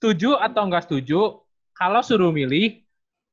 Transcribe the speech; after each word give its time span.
setuju 0.00 0.32
atau 0.40 0.64
nggak 0.64 0.88
setuju 0.88 1.44
kalau 1.76 2.00
suruh 2.00 2.32
milih 2.32 2.80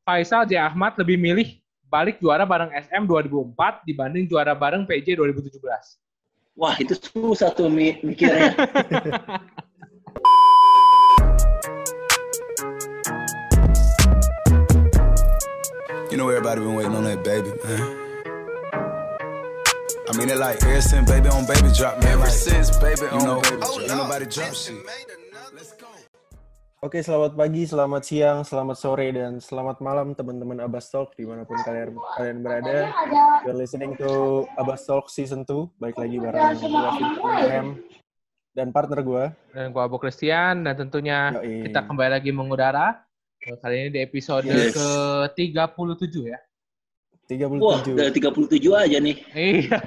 Faisal 0.04 0.44
J. 0.44 0.60
Ahmad 0.60 1.00
lebih 1.00 1.16
milih 1.16 1.64
balik 1.88 2.20
juara 2.20 2.44
bareng 2.44 2.76
SM 2.76 3.08
2004 3.08 3.88
dibanding 3.88 4.28
juara 4.28 4.52
bareng 4.52 4.84
PJ 4.84 5.16
2017? 5.16 5.64
Wah, 6.60 6.76
itu 6.76 6.92
susah 7.00 7.56
tuh 7.56 7.72
mi- 7.72 8.04
mikirnya. 8.04 8.52
You 16.08 16.16
know 16.16 16.32
everybody 16.32 16.62
been 16.64 16.74
waiting 16.74 16.96
on 16.96 17.04
that 17.04 17.22
baby, 17.22 17.52
man. 17.68 17.84
I 20.08 20.18
mean 20.18 20.32
it 20.32 20.40
like 20.40 20.64
ever 20.64 20.82
since 20.82 21.06
baby 21.12 21.28
on 21.28 21.46
baby 21.46 21.70
drop, 21.76 22.00
man. 22.00 22.16
Ever 22.16 22.32
since 22.32 22.72
baby 22.80 23.06
on 23.12 23.24
know, 23.24 23.40
baby 23.44 23.60
drop, 23.60 23.80
ain't 23.80 23.92
nobody 23.92 24.26
drop 24.26 24.56
shit. 24.56 24.82
Let's 25.54 25.74
go. 25.76 25.97
Oke, 26.78 27.02
selamat 27.02 27.34
pagi, 27.34 27.66
selamat 27.66 28.02
siang, 28.06 28.38
selamat 28.46 28.78
sore, 28.78 29.10
dan 29.10 29.42
selamat 29.42 29.82
malam 29.82 30.14
teman-teman 30.14 30.62
Abbas 30.62 30.94
Talk 30.94 31.18
di 31.18 31.26
mana 31.26 31.42
pun 31.42 31.58
kalian 31.58 31.98
kalian 31.98 32.38
berada. 32.46 32.94
You're 33.42 33.58
listening 33.58 33.98
to 33.98 34.46
Abbas 34.54 34.86
Talk 34.86 35.10
Season 35.10 35.42
2. 35.42 35.74
Baik 35.82 35.98
lagi 35.98 36.22
bareng 36.22 36.54
gue, 36.54 37.74
dan 38.54 38.70
partner 38.70 39.02
gue. 39.02 39.26
Dan 39.58 39.74
gua 39.74 39.90
Abu 39.90 39.98
Christian 39.98 40.70
dan 40.70 40.78
tentunya 40.78 41.34
Yoi. 41.42 41.66
kita 41.66 41.82
kembali 41.82 42.12
lagi 42.14 42.30
mengudara. 42.30 43.02
Kali 43.42 43.76
ini 43.82 43.90
di 43.90 44.00
episode 44.06 44.46
Yes. 44.46 44.78
ke-37 44.78 46.14
ya. 46.30 46.38
37. 47.26 47.58
Wah, 47.58 47.82
udah 47.82 48.14
37 48.14 48.78
aja 48.78 48.98
nih. 49.02 49.18
Iya. 49.34 49.78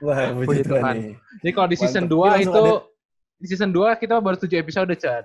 Wah, 0.00 0.32
puji 0.40 0.46
Puji 0.48 0.62
Tuhan 0.64 0.94
nih. 1.04 1.14
Jadi 1.44 1.50
kalau 1.52 1.68
di 1.68 1.76
season 1.76 2.04
Mantap. 2.08 2.16
2 2.16 2.24
Ini 2.24 2.32
langsung 2.32 2.54
itu 2.56 2.64
ada- 2.64 2.84
di 3.36 3.46
season 3.48 3.70
2 3.76 4.00
kita 4.00 4.14
baru 4.24 4.36
7 4.40 4.56
episode, 4.56 4.92
Chan. 4.96 5.24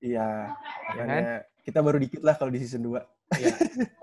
Iya, 0.00 0.56
kan? 0.96 0.96
makanya 0.96 1.34
kita 1.60 1.78
baru 1.84 1.98
dikit 2.00 2.24
lah 2.24 2.34
kalau 2.34 2.48
di 2.48 2.60
season 2.60 2.88
2. 2.88 2.96
Iya. 3.36 3.52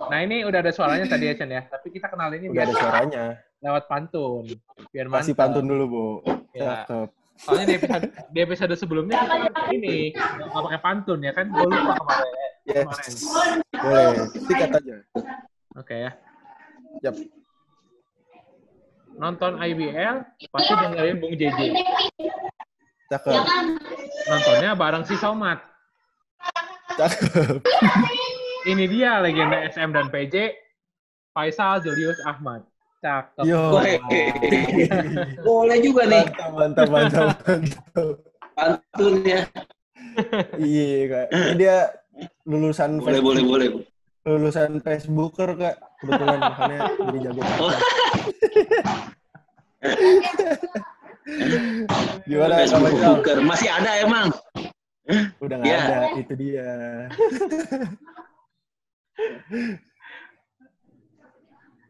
Nah, 0.08 0.20
ini 0.24 0.46
udah 0.46 0.60
ada 0.62 0.72
suaranya 0.72 1.10
tadi 1.10 1.26
ya, 1.28 1.34
Chan 1.36 1.50
ya. 1.50 1.66
Tapi 1.68 1.88
kita 1.92 2.08
kenal 2.08 2.32
ini 2.32 2.48
Udah 2.48 2.64
ada 2.64 2.76
suaranya. 2.78 3.24
lewat 3.60 3.84
pantun. 3.90 4.46
Biar 4.94 5.10
Kasih 5.10 5.34
mantap. 5.34 5.38
pantun 5.42 5.66
dulu, 5.66 5.84
Bu. 5.90 6.06
Ya. 6.54 6.86
Cakep. 6.86 7.10
Soalnya 7.38 7.66
di 7.66 7.76
episode, 7.78 8.06
di 8.34 8.40
episode 8.42 8.74
sebelumnya 8.74 9.18
kita 9.22 9.62
ini 9.70 10.10
nggak 10.16 10.64
pakai 10.64 10.80
pantun 10.82 11.20
ya 11.22 11.34
kan? 11.34 11.46
Gue 11.50 11.66
lupa 11.66 11.94
kemarin. 11.98 12.32
Yes. 12.66 12.86
kemarin. 12.88 13.58
Boleh, 13.78 14.10
sikat 14.42 14.70
aja. 14.74 14.96
Oke 15.78 15.96
ya. 15.98 16.12
Yap. 17.06 17.16
Nonton 19.18 19.58
IBL 19.58 20.16
pasti 20.50 20.74
dengerin 20.74 21.18
Bung 21.18 21.34
JJ. 21.34 21.60
Cakep. 23.08 23.34
Nontonnya 24.26 24.72
bareng 24.74 25.06
si 25.06 25.14
Somat. 25.18 25.62
Cakep. 26.98 27.62
Ini 28.66 28.84
dia 28.90 29.22
legenda 29.22 29.64
SM 29.64 29.90
dan 29.90 30.10
PJ, 30.10 30.52
Faisal 31.32 31.80
Julius 31.80 32.18
Ahmad. 32.26 32.66
Cakep. 33.00 33.46
Yo. 33.46 33.78
Boleh 35.46 35.78
juga 35.80 36.04
nih 36.04 36.26
Mantap, 36.26 36.50
mantap, 36.52 36.88
mantap, 36.90 37.28
mantap. 37.46 38.10
pantunnya. 38.58 39.40
Iya, 40.58 40.98
Kak. 41.08 41.26
Ini 41.30 41.54
dia 41.56 41.78
lulusan 42.44 42.98
Boleh, 42.98 43.22
boleh, 43.22 43.44
boleh. 43.46 43.68
lulusan 44.26 44.82
Facebooker, 44.82 45.54
Kak. 45.54 45.76
Kebetulan 46.02 46.40
makanya 46.42 46.80
jadi 46.98 47.20
jago. 47.22 47.42
Oh, 47.62 47.74
Gimana 52.26 52.54
Kak 52.58 52.66
Facebook 52.66 52.92
Faisal? 52.92 53.14
Booker. 53.16 53.38
Masih 53.46 53.70
ada 53.70 53.92
emang. 54.02 54.28
Udah 55.40 55.56
nggak 55.58 55.68
Iya. 55.72 55.80
ada, 55.88 56.00
itu 56.20 56.34
dia. 56.36 56.70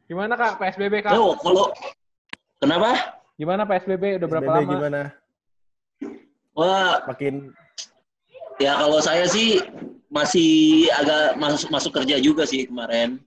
Gimana 0.07 0.33
kak 0.39 0.61
PSBB 0.61 1.03
kak? 1.03 1.13
Oh, 1.17 1.35
kalau 1.35 1.73
kenapa? 2.61 3.19
Gimana 3.35 3.67
PSBB? 3.67 4.21
Udah 4.21 4.27
berapa 4.29 4.45
SBB 4.47 4.57
lama? 4.63 4.71
gimana? 4.71 5.01
Wah, 6.57 7.03
Makin 7.05 7.53
ya 8.57 8.73
kalau 8.79 8.97
saya 8.97 9.29
sih 9.29 9.61
masih 10.09 10.87
agak 10.95 11.37
masuk 11.37 11.69
masuk 11.69 11.91
kerja 11.93 12.17
juga 12.17 12.47
sih 12.47 12.65
kemarin. 12.65 13.19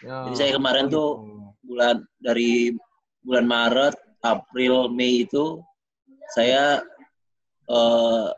Ya. 0.00 0.30
Jadi 0.30 0.36
saya 0.38 0.52
kemarin 0.54 0.86
tuh 0.88 1.20
Oh, 1.20 1.50
bulan 1.66 2.06
dari 2.22 2.72
bulan 3.20 3.44
Maret, 3.44 3.94
April, 4.22 4.88
Mei 4.88 5.26
itu 5.26 5.60
saya 6.32 6.80
eh, 7.68 8.26
ga- 8.30 8.37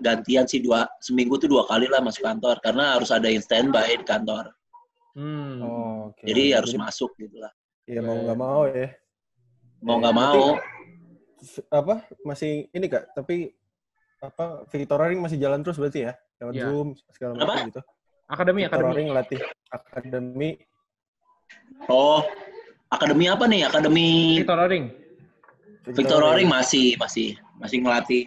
gantian 0.00 0.46
sih 0.46 0.62
dua 0.62 0.86
seminggu 0.98 1.36
tuh 1.36 1.50
dua 1.50 1.66
kali 1.66 1.86
lah 1.86 1.98
masuk 1.98 2.22
kantor 2.22 2.56
karena 2.62 2.94
harus 2.98 3.10
ada 3.10 3.26
yang 3.26 3.42
standby 3.42 3.96
di 3.96 4.06
kantor. 4.06 4.54
Hmm. 5.16 5.58
oh, 5.64 5.98
oke. 6.12 6.22
Jadi 6.22 6.52
harus 6.52 6.72
masuk 6.76 7.16
gitu 7.16 7.40
lah. 7.40 7.50
Ya 7.88 8.02
mau 8.02 8.16
nggak 8.16 8.38
mau 8.38 8.62
ya. 8.68 8.88
Mau 9.80 9.96
nggak 9.98 10.14
Berarti- 10.14 10.38
mau. 10.38 10.48
Apa 11.70 11.94
masih 12.26 12.66
ini 12.74 12.86
Kak, 12.90 13.14
tapi 13.14 13.54
apa 14.18 14.66
Victor 14.66 14.98
Ring 14.98 15.20
masih 15.22 15.38
jalan 15.38 15.62
terus 15.62 15.78
berarti 15.78 16.10
ya? 16.10 16.12
Lewat 16.42 16.52
Iya. 16.52 16.64
Zoom 16.66 16.88
segala 17.08 17.32
Apa? 17.36 17.44
macam 17.46 17.68
gitu. 17.70 17.82
Akademi, 18.26 18.60
akademi. 18.66 19.02
Latih 19.08 19.40
akademi 19.70 20.50
Oh, 21.86 22.24
akademi 22.90 23.30
apa 23.30 23.44
nih? 23.46 23.68
Akademi 23.68 24.08
Victor 24.42 24.58
Ring. 24.66 24.86
Victor 25.86 26.18
Roring 26.18 26.50
masih 26.50 26.98
masih 26.98 27.38
masih 27.62 27.78
ngelatih. 27.78 28.26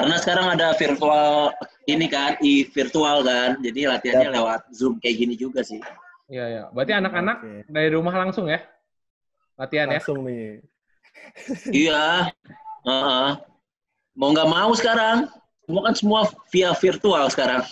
Karena 0.00 0.16
sekarang 0.16 0.46
ada 0.48 0.72
virtual 0.80 1.52
ini 1.84 2.06
kan, 2.08 2.40
i 2.40 2.64
virtual 2.72 3.20
kan. 3.20 3.60
Jadi 3.60 3.84
latihannya 3.84 4.28
Yap. 4.32 4.36
lewat 4.40 4.60
Zoom 4.72 4.96
kayak 4.96 5.16
gini 5.20 5.34
juga 5.36 5.60
sih. 5.60 5.76
Iya, 6.32 6.44
iya. 6.48 6.62
Berarti 6.72 6.96
anak-anak 6.96 7.36
Oke. 7.44 7.68
dari 7.68 7.88
rumah 7.92 8.14
langsung 8.16 8.48
ya? 8.48 8.64
Latihan 9.60 9.92
ya? 9.92 10.00
Langsung 10.00 10.24
nih. 10.24 10.64
iya. 11.84 12.32
Heeh. 12.88 13.28
Mau 14.16 14.32
nggak 14.32 14.48
mau 14.48 14.72
sekarang. 14.72 15.28
Semua 15.68 15.82
kan 15.84 15.94
semua 15.94 16.20
via 16.48 16.72
virtual 16.72 17.28
sekarang. 17.28 17.62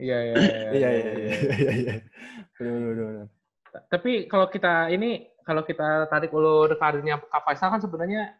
Iya, 0.00 0.18
iya, 0.32 0.34
Iya 0.36 0.70
iya 0.72 0.90
iya 0.92 1.12
iya 1.12 1.72
iya. 1.76 1.94
Benar 2.56 2.92
benar. 2.96 3.26
Tapi 3.92 4.24
kalau 4.32 4.48
kita 4.48 4.88
ini, 4.88 5.28
kalau 5.44 5.60
kita 5.60 6.08
tarik 6.08 6.32
ulur 6.32 6.72
karirnya 6.80 7.20
Kak 7.20 7.44
Faisal 7.44 7.68
kan 7.68 7.84
sebenarnya 7.84 8.32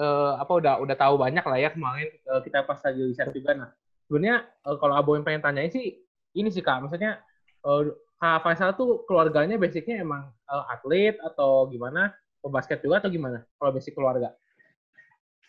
eh, 0.00 0.32
apa 0.40 0.52
udah 0.56 0.74
udah 0.80 0.96
tahu 0.96 1.14
banyak 1.20 1.44
lah 1.44 1.58
ya 1.60 1.68
kemarin 1.68 2.08
eh, 2.08 2.40
kita 2.40 2.64
pas 2.64 2.80
lagi 2.80 3.02
riset 3.04 3.28
juga. 3.36 3.52
Nah, 3.52 3.68
sebenarnya 4.08 4.36
eh, 4.48 4.76
kalau 4.80 4.94
Abo 4.96 5.12
yang 5.14 5.24
pengen 5.28 5.44
tanyain 5.44 5.68
sih 5.68 6.00
ini 6.32 6.48
sih 6.48 6.64
Kak, 6.64 6.80
maksudnya 6.88 7.20
eh, 7.68 7.82
Kak 8.16 8.40
Faisal 8.44 8.72
tuh 8.76 9.04
keluarganya 9.04 9.60
basicnya 9.60 10.00
emang 10.00 10.32
eh, 10.48 10.64
atlet 10.72 11.16
atau 11.20 11.68
gimana? 11.68 12.16
Pembasket 12.40 12.80
juga 12.80 13.04
atau 13.04 13.12
gimana? 13.12 13.44
Kalau 13.60 13.70
basic 13.76 13.92
keluarga? 13.92 14.32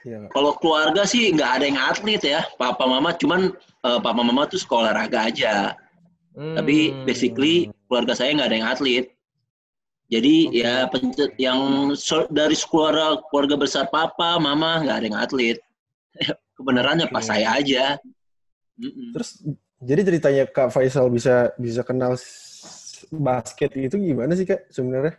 Iya. 0.04 0.28
Kalau 0.34 0.58
keluarga 0.60 1.08
sih 1.08 1.32
nggak 1.32 1.52
ada 1.56 1.66
yang 1.70 1.80
atlet 1.80 2.20
ya. 2.20 2.44
Papa 2.60 2.84
mama 2.84 3.16
cuman 3.16 3.56
eh, 3.88 4.00
papa 4.04 4.20
mama 4.20 4.44
tuh 4.52 4.60
sekolah 4.60 4.92
olahraga 4.92 5.32
aja. 5.32 5.72
Tapi 6.32 6.96
Hmm. 6.96 7.04
basically 7.04 7.68
keluarga 7.92 8.16
saya 8.16 8.32
nggak 8.36 8.50
ada 8.52 8.58
yang 8.60 8.70
atlet. 8.72 9.06
Jadi 10.12 10.36
Oke. 10.52 10.60
ya 10.60 10.76
pencet 10.92 11.32
yang 11.40 11.60
so- 11.96 12.28
dari 12.28 12.54
keluarga 12.60 13.16
keluarga 13.32 13.56
besar 13.56 13.88
papa, 13.88 14.36
mama 14.38 14.84
nggak 14.84 14.98
ada 15.00 15.06
yang 15.08 15.16
atlet. 15.18 15.58
Kebenarannya 16.60 17.08
pas 17.08 17.24
Oke. 17.24 17.32
saya 17.32 17.48
aja. 17.56 17.96
Terus 19.16 19.40
jadi 19.80 20.02
ceritanya 20.04 20.44
Kak 20.46 20.70
Faisal 20.70 21.08
bisa 21.08 21.56
bisa 21.56 21.82
kenal 21.82 22.20
basket 23.10 23.72
itu 23.74 23.96
gimana 23.96 24.36
sih 24.36 24.44
Kak 24.44 24.68
sebenarnya? 24.68 25.16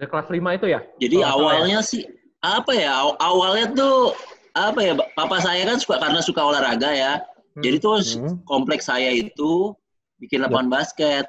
Dari 0.00 0.08
kelas 0.08 0.26
5 0.26 0.56
itu 0.56 0.66
ya? 0.66 0.80
Jadi 0.98 1.16
salah 1.20 1.32
awalnya 1.36 1.78
sih 1.84 2.02
apa 2.40 2.72
ya? 2.72 2.90
aw- 2.96 3.18
Awalnya 3.20 3.66
tuh 3.76 4.16
apa 4.56 4.80
ya? 4.80 4.92
Papa 5.14 5.36
saya 5.38 5.68
kan 5.68 5.76
suka 5.78 6.00
karena 6.00 6.20
suka 6.24 6.40
olahraga 6.42 6.90
ya. 6.90 7.12
Hmm. 7.54 7.60
Jadi 7.60 7.76
tuh 7.76 8.00
Hmm. 8.16 8.40
kompleks 8.48 8.88
saya 8.88 9.12
itu 9.12 9.76
bikin 10.16 10.40
lapangan 10.42 10.72
basket. 10.72 11.28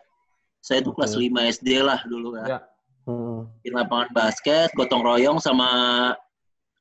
Saya 0.63 0.80
tuh 0.80 0.95
kelas 0.95 1.12
Oke. 1.13 1.27
5 1.27 1.51
SD 1.60 1.69
lah 1.83 2.00
dulu 2.07 2.39
kan. 2.39 2.48
Ya. 2.48 2.60
Hmm. 3.04 3.51
bikin 3.60 3.75
lapangan 3.75 4.15
basket, 4.15 4.71
gotong 4.80 5.04
royong 5.04 5.36
sama 5.36 5.68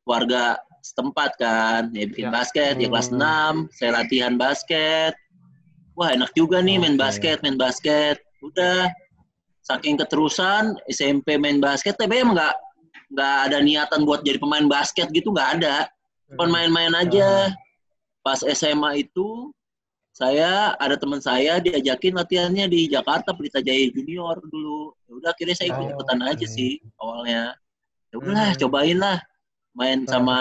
warga 0.07 0.55
setempat 0.79 1.35
kan. 1.35 1.91
Ya 1.91 2.07
bikin 2.07 2.31
Ya. 2.31 2.33
basket, 2.33 2.79
ya 2.79 2.87
kelas 2.87 3.11
Hmm. 3.11 3.67
6, 3.67 3.75
saya 3.75 3.91
latihan 3.99 4.39
basket. 4.39 5.19
Wah, 5.99 6.15
enak 6.15 6.31
juga 6.33 6.63
nih 6.63 6.79
main 6.79 6.95
basket, 6.95 7.43
main 7.43 7.59
basket. 7.59 8.23
Udah 8.39 8.87
saking 9.67 9.99
keterusan 9.99 10.79
SMP 10.87 11.35
main 11.39 11.59
basket 11.59 11.99
tapi 11.99 12.23
emang 12.23 12.39
nggak 12.39 12.55
nggak 13.13 13.37
ada 13.51 13.59
niatan 13.61 14.03
buat 14.03 14.23
jadi 14.23 14.39
pemain 14.39 14.67
basket 14.71 15.11
gitu 15.11 15.35
nggak 15.35 15.59
ada. 15.59 15.91
Cuma 16.31 16.47
Hmm. 16.47 16.55
main-main 16.55 16.95
aja. 16.97 17.51
Pas 18.23 18.41
SMA 18.41 19.03
itu 19.03 19.51
saya 20.23 20.51
ada 20.79 20.95
teman 20.95 21.19
saya 21.19 21.59
diajakin 21.59 22.15
latihannya 22.15 22.71
di 22.71 22.87
Jakarta 22.87 23.35
Pelita 23.35 23.59
Jaya 23.59 23.91
Junior 23.91 24.39
dulu. 24.47 24.95
Ya 25.11 25.13
udah 25.19 25.31
akhirnya 25.35 25.57
saya 25.59 25.69
ikut 25.75 25.99
ikutan 25.99 26.19
Oh, 26.23 26.31
aja 26.31 26.47
sih 26.47 26.79
awalnya. 27.03 27.43
Ya 28.15 28.17
udahlah 28.23 28.55
Hmm. 28.55 28.61
cobain 28.63 28.99
lah 29.03 29.19
main 29.75 30.07
Ah. 30.07 30.11
sama 30.15 30.39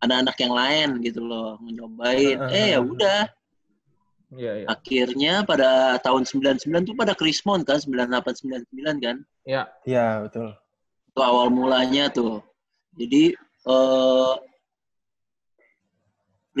anak-anak 0.00 0.36
yang 0.36 0.52
lain 0.52 0.88
gitu 1.00 1.20
loh, 1.24 1.56
nyobain. 1.64 2.36
Ah, 2.36 2.48
ah, 2.48 2.52
Eh 2.52 2.66
ya 2.76 2.80
ah. 2.80 2.84
udah 2.84 3.20
Iya, 4.30 4.62
iya. 4.62 4.66
Akhirnya 4.70 5.42
pada 5.42 5.98
tahun 6.06 6.22
99 6.22 6.86
tuh 6.86 6.94
pada 6.94 7.18
Krismon 7.18 7.66
kan, 7.66 7.82
98 7.82 8.38
99 8.46 9.02
kan. 9.02 9.16
Iya. 9.42 9.66
Iya, 9.82 10.22
betul. 10.22 10.54
Itu 11.10 11.18
awal 11.18 11.50
mulanya 11.50 12.06
tuh. 12.14 12.38
Jadi 12.94 13.34
eh 13.66 14.32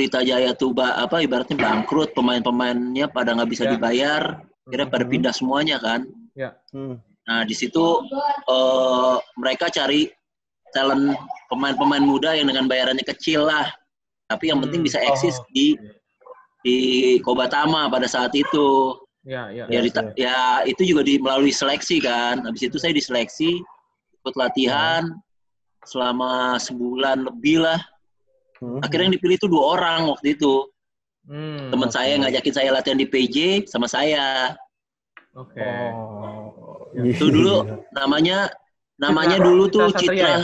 Pelita 0.00 0.24
Jaya 0.24 0.56
tuh 0.56 0.72
apa 0.80 1.20
ibaratnya 1.20 1.60
bangkrut, 1.60 2.16
pemain-pemainnya 2.16 3.04
pada 3.12 3.36
nggak 3.36 3.52
bisa 3.52 3.68
Ya. 3.68 3.76
dibayar, 3.76 4.40
kira 4.72 4.88
pada 4.88 5.04
Mhm. 5.04 5.12
pindah 5.12 5.32
semuanya 5.36 5.76
kan. 5.76 6.08
Hmm. 6.72 6.96
Nah 7.28 7.44
di 7.44 7.52
situ 7.52 7.84
eh 8.48 9.14
mereka 9.36 9.68
cari 9.68 10.08
talent 10.72 11.12
pemain-pemain 11.52 12.00
muda 12.00 12.32
yang 12.32 12.48
dengan 12.48 12.64
bayarannya 12.64 13.04
kecil 13.04 13.44
lah, 13.44 13.68
tapi 14.24 14.48
yang 14.48 14.64
penting 14.64 14.80
Hmm. 14.80 14.88
bisa 14.88 15.04
eksis 15.04 15.36
Oh. 15.36 15.44
di 15.52 15.76
di 16.64 16.76
Kobatama 17.20 17.92
pada 17.92 18.08
saat 18.08 18.32
itu. 18.32 18.96
Iya. 19.28 19.52
Ya, 19.52 19.64
Iya, 19.68 19.80
dita- 19.84 20.16
ya 20.16 20.64
itu 20.64 20.80
juga 20.96 21.04
di 21.04 21.20
melalui 21.20 21.52
seleksi 21.52 22.00
kan. 22.00 22.40
Habis 22.40 22.72
itu 22.72 22.80
saya 22.80 22.96
diseleksi, 22.96 23.60
ikut 24.16 24.32
latihan 24.32 25.12
selama 25.84 26.56
sebulan 26.56 27.28
lebih 27.28 27.68
lah. 27.68 27.76
Hmm. 28.60 28.78
Akhirnya 28.84 29.08
yang 29.08 29.16
dipilih 29.16 29.36
itu 29.40 29.48
dua 29.48 29.64
orang 29.76 30.12
waktu 30.12 30.36
itu. 30.36 30.68
Hmm, 31.24 31.68
Teman 31.72 31.88
oke. 31.88 31.96
saya 31.96 32.12
ngajakin 32.20 32.54
saya 32.54 32.68
latihan 32.72 33.00
di 33.00 33.08
PJ 33.08 33.36
sama 33.68 33.88
saya. 33.88 34.56
Oke. 35.32 35.60
Oh. 35.64 36.88
Itu 36.92 37.32
dulu 37.32 37.80
namanya 37.92 38.52
namanya 39.00 39.40
Citra- 39.40 39.46
dulu 39.48 39.62
tuh 39.68 39.86
Citra 39.96 40.00
Citra 40.00 40.16
ya? 40.16 40.38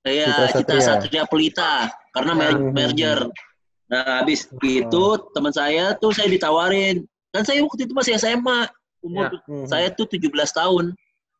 Iya, 0.00 0.28
Citra 0.52 0.76
Citra 0.76 0.80
Satria. 0.80 1.22
Pelita 1.24 1.72
karena 2.12 2.32
mer- 2.36 2.60
Hmm. 2.60 2.72
merger. 2.72 3.18
Nah, 3.90 4.22
habis 4.22 4.46
Oh. 4.46 4.60
itu 4.62 5.04
teman 5.32 5.52
saya 5.52 5.96
tuh 5.96 6.12
saya 6.12 6.28
ditawarin. 6.28 7.04
Kan 7.30 7.42
saya 7.46 7.62
waktu 7.64 7.88
itu 7.88 7.94
masih 7.96 8.16
SMA. 8.16 8.68
Umur 9.00 9.32
Hmm. 9.48 9.64
saya 9.64 9.88
tuh 9.88 10.04
17 10.04 10.52
tahun. 10.52 10.92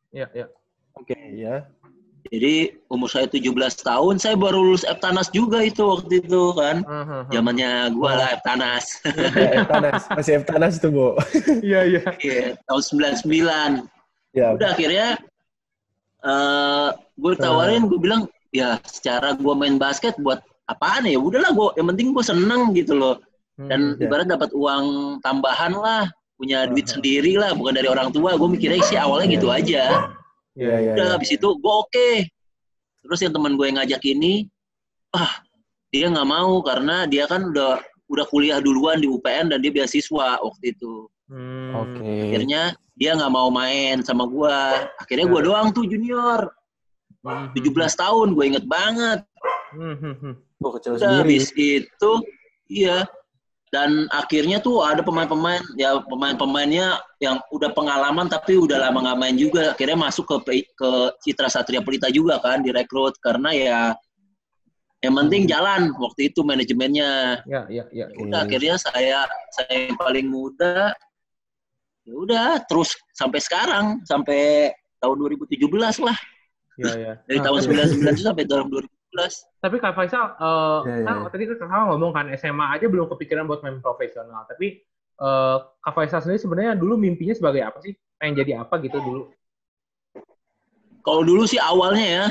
Iya, 0.09 0.25
iya. 0.33 0.45
Oke, 0.97 1.13
ya. 1.37 1.69
Jadi 2.29 2.77
umur 2.87 3.09
saya 3.09 3.25
17 3.25 3.49
tahun, 3.81 4.21
saya 4.21 4.37
baru 4.37 4.61
lulus 4.61 4.85
Eptanas 4.85 5.33
juga 5.33 5.65
itu 5.65 5.81
waktu 5.81 6.21
itu 6.21 6.53
kan. 6.53 6.85
Aha, 6.85 7.25
aha. 7.25 7.31
Zamannya 7.33 7.71
gua 7.97 8.13
Oh. 8.13 8.15
lah 8.21 8.29
Eptanas. 8.37 8.85
Ya, 9.33 9.65
Eptanas. 9.65 10.01
Masih 10.13 10.33
Eptanas 10.37 10.73
tuh, 10.77 10.91
Bu. 10.93 11.07
Iya, 11.65 11.81
iya. 11.89 12.01
Iya, 12.21 12.61
tahun 12.69 12.81
99. 13.25 13.89
Ya. 14.37 14.53
Udah 14.53 14.69
akhirnya 14.71 15.07
eh 16.21 16.89
gue 17.17 17.33
tawarin, 17.35 17.89
gue 17.89 17.97
bilang 17.97 18.29
ya 18.53 18.77
secara 18.85 19.33
gue 19.33 19.53
main 19.57 19.81
basket 19.81 20.13
buat 20.21 20.39
apaan 20.69 21.09
ya? 21.09 21.17
Udahlah 21.17 21.51
gue, 21.51 21.67
yang 21.81 21.87
penting 21.89 22.13
gue 22.13 22.21
seneng 22.21 22.71
gitu 22.77 22.93
loh. 22.93 23.17
Dan 23.57 23.97
Hmm, 23.97 24.01
ya. 24.01 24.05
ibarat 24.07 24.27
dapat 24.29 24.49
uang 24.53 24.85
tambahan 25.21 25.73
lah, 25.73 26.05
punya 26.37 26.65
duit 26.65 26.85
Aha. 26.85 26.93
sendiri 26.97 27.33
lah, 27.37 27.51
bukan 27.53 27.73
dari 27.73 27.89
orang 27.89 28.09
tua. 28.09 28.37
Gue 28.37 28.49
mikirnya 28.49 28.81
sih 28.85 28.97
awalnya 28.97 29.27
gitu 29.33 29.49
aja. 29.49 30.13
Iya, 30.55 30.75
iya. 30.79 30.91
Udah 30.95 31.07
habis 31.15 31.31
itu 31.31 31.47
gue 31.47 31.73
oke. 31.73 32.09
Terus 33.01 33.19
yang 33.23 33.33
teman 33.33 33.55
gue 33.57 33.65
yang 33.65 33.77
ngajak 33.81 34.03
ini, 34.05 34.45
ah 35.11 35.41
dia 35.89 36.07
nggak 36.07 36.27
mau 36.27 36.59
karena 36.61 37.03
dia 37.05 37.25
kan 37.25 37.49
udah 37.49 37.81
udah 38.11 38.25
kuliah 38.27 38.59
duluan 38.59 38.99
di 38.99 39.07
UPN 39.07 39.51
dan 39.51 39.63
dia 39.63 39.71
beasiswa 39.71 40.39
waktu 40.39 40.75
itu. 40.75 41.07
Hmm, 41.31 41.71
Oke. 41.79 42.11
Akhirnya 42.27 42.75
dia 42.99 43.15
nggak 43.15 43.31
mau 43.31 43.47
main 43.47 44.03
sama 44.03 44.27
gue. 44.27 44.57
Akhirnya 44.99 45.25
gue 45.31 45.41
Ya. 45.41 45.47
doang 45.47 45.67
tuh 45.71 45.87
junior, 45.87 46.51
hmm, 47.23 47.55
17 47.55 47.95
tahun, 47.95 48.35
gue 48.35 48.45
inget 48.51 48.65
banget. 48.67 49.23
hmm, 49.71 49.95
hmm, 49.95 50.15
hmm. 50.19 50.33
Oh, 50.61 50.75
kecil 50.75 50.99
Udah 50.99 51.23
sendiri. 51.23 51.23
habis 51.23 51.45
itu, 51.55 52.11
iya. 52.67 53.07
Dan 53.71 54.11
akhirnya 54.11 54.59
tuh 54.59 54.83
ada 54.83 54.99
pemain-pemain, 54.99 55.63
ya 55.79 56.03
pemain-pemainnya 56.03 56.99
yang 57.23 57.39
udah 57.55 57.71
pengalaman 57.71 58.27
tapi 58.27 58.59
udah 58.59 58.75
lama 58.75 58.99
nggak 58.99 59.19
main 59.23 59.35
juga. 59.39 59.71
Akhirnya 59.71 59.95
masuk 59.95 60.27
ke 60.27 60.67
ke 60.75 60.89
Citra 61.23 61.47
Satria 61.47 61.79
Pelita 61.79 62.11
juga 62.11 62.43
kan, 62.43 62.59
direkrut 62.59 63.15
karena 63.23 63.49
ya 63.55 63.79
yang 65.01 65.17
penting 65.17 65.49
jalan 65.49 65.95
waktu 65.97 66.29
itu 66.29 66.45
manajemennya. 66.45 67.41
Ya, 67.49 67.65
ya, 67.71 67.87
ya. 67.89 68.05
Oke. 68.11 68.27
Udah 68.27 68.45
akhirnya 68.45 68.75
saya 68.77 69.25
saya 69.55 69.89
yang 69.89 69.97
paling 69.97 70.27
muda. 70.29 70.93
Ya 72.05 72.13
udah 72.13 72.47
terus 72.67 72.93
sampai 73.15 73.39
sekarang 73.41 74.03
sampai 74.05 74.69
tahun 75.01 75.15
2017 75.15 76.05
lah. 76.05 76.17
Ya, 76.77 76.91
ya. 76.93 77.13
Dari 77.25 77.39
Nah, 77.41 77.45
tahun 77.49 77.59
99 77.65 78.19
itu 78.19 78.23
sampai 78.27 78.45
tahun 78.45 78.67
2017. 78.67 79.00
Tapi 79.61 79.75
Kak 79.77 79.93
Faisal, 79.93 80.25
eh, 80.39 80.79
Ya, 80.87 80.95
ya, 80.95 81.05
kan 81.05 81.15
ya. 81.21 81.29
tadi 81.29 81.43
Kak 81.51 81.67
Faisal 81.67 81.83
ngomong 81.91 82.11
kan 82.15 82.25
SMA 82.33 82.65
aja 82.79 82.85
belum 82.87 83.11
kepikiran 83.11 83.43
buat 83.45 83.59
main 83.61 83.83
profesional. 83.83 84.47
Tapi 84.47 84.79
eh, 85.21 85.57
Kak 85.83 85.93
Faisal 85.93 86.23
sendiri 86.23 86.39
sebenarnya 86.39 86.73
dulu 86.79 86.95
mimpinya 86.95 87.35
sebagai 87.35 87.61
apa 87.61 87.77
sih? 87.83 87.91
Pengen 88.17 88.41
jadi 88.41 88.63
apa 88.63 88.79
gitu 88.79 88.97
dulu? 88.97 89.21
Kalau 91.01 91.21
dulu 91.25 91.43
sih 91.49 91.57
awalnya 91.57 92.05
ya, 92.05 92.25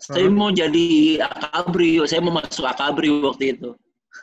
saya 0.00 0.26
Hmm. 0.28 0.36
mau 0.36 0.48
jadi 0.48 1.20
akabri, 1.20 2.00
saya 2.08 2.20
mau 2.24 2.32
masuk 2.40 2.64
akabri 2.64 3.12
waktu 3.20 3.56
itu. 3.56 3.76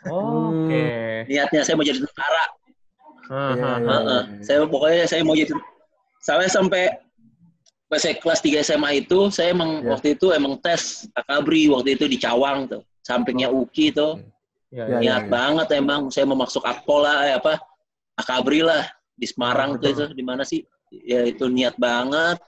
Oh, 0.09 0.49
Hmm. 0.49 0.65
Oke. 0.65 0.83
Niatnya 1.29 1.61
saya 1.61 1.75
mau 1.77 1.85
jadi 1.85 2.01
tentara. 2.01 2.45
Ah, 3.31 3.53
Iya, 3.55 3.63
ah, 3.63 3.77
iya, 3.79 3.87
ah. 3.87 4.01
Heeh. 4.03 4.21
Saya 4.43 4.57
pokoknya 4.67 5.05
saya 5.07 5.21
mau 5.23 5.37
jadi 5.37 5.53
saya 6.19 6.49
sampai 6.49 6.89
pas 7.93 8.01
saya 8.01 8.17
kelas 8.17 8.41
3 8.41 8.65
SMA 8.65 9.05
itu, 9.05 9.29
saya 9.29 9.53
emang 9.53 9.85
Ya. 9.85 9.93
waktu 9.93 10.17
itu 10.17 10.33
emang 10.33 10.57
tes 10.57 11.05
akabri 11.13 11.69
waktu 11.69 11.93
itu 11.93 12.09
di 12.09 12.17
Cawang 12.17 12.65
tuh, 12.65 12.81
sampingnya 13.05 13.53
UKI 13.53 13.93
tuh. 13.93 14.17
Ya, 14.73 14.89
Ya, 14.89 14.97
ya. 14.97 14.97
Niat 14.97 15.23
banget 15.29 15.67
emang 15.77 16.09
saya 16.09 16.25
mau 16.25 16.33
masuk 16.41 16.65
akpol 16.65 17.05
lah, 17.05 17.29
eh, 17.29 17.37
apa 17.37 17.61
akabri 18.17 18.65
lah 18.65 18.81
di 19.13 19.29
Semarang 19.29 19.77
tuh 19.77 19.93
itu 19.93 20.03
di 20.17 20.25
mana 20.25 20.41
sih? 20.41 20.65
Ya 20.89 21.21
itu 21.29 21.45
niat 21.45 21.77
banget. 21.77 22.41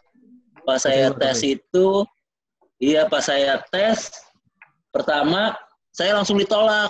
Pas 0.65 0.81
saya 0.81 1.13
Betul, 1.13 1.21
tes 1.21 1.39
itu, 1.45 1.87
iya 2.81 3.05
pas 3.05 3.21
saya 3.21 3.61
tes 3.69 4.09
pertama 4.89 5.53
saya 5.93 6.17
langsung 6.17 6.41
ditolak. 6.41 6.89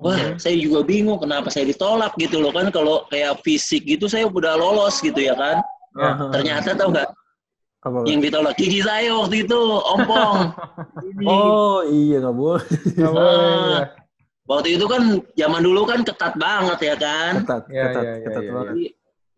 Wah, 0.00 0.16
Oke. 0.16 0.40
saya 0.40 0.56
juga 0.56 0.80
bingung 0.88 1.20
kenapa 1.20 1.52
saya 1.52 1.68
ditolak 1.68 2.16
gitu 2.16 2.40
loh 2.40 2.50
kan 2.56 2.72
kalau 2.72 3.04
kayak 3.12 3.36
fisik 3.44 3.84
gitu 3.84 4.08
saya 4.08 4.24
udah 4.24 4.56
lolos 4.56 5.04
gitu 5.04 5.20
ya 5.20 5.36
kan. 5.36 5.60
Ya. 6.00 6.10
Ternyata 6.32 6.72
tau 6.80 6.88
nggak 6.90 7.08
Apa, 7.84 8.08
yang 8.08 8.24
ditolak 8.24 8.56
gigi 8.56 8.80
saya 8.80 9.12
waktu 9.12 9.44
itu 9.44 9.60
ompong. 9.84 10.38
Oh, 11.28 11.84
iya 11.84 12.16
nggak 12.24 12.36
boleh. 12.36 12.64
Nggak 12.96 13.12
boleh. 13.12 13.36
Ah. 13.36 13.76
ya. 13.76 13.84
Waktu 14.44 14.68
itu 14.76 14.84
kan 14.88 15.02
zaman 15.36 15.60
dulu 15.64 15.82
kan 15.88 16.00
ketat 16.04 16.34
banget 16.36 16.78
ya 16.80 16.94
kan. 16.96 17.32
Ketat, 17.44 17.62
Ya, 17.68 17.84
ketat, 17.88 18.02
ya, 18.04 18.12
ya, 18.12 18.24
ketat 18.28 18.42
ya, 18.44 18.50
banget. 18.52 18.72
Jadi, 18.74 18.84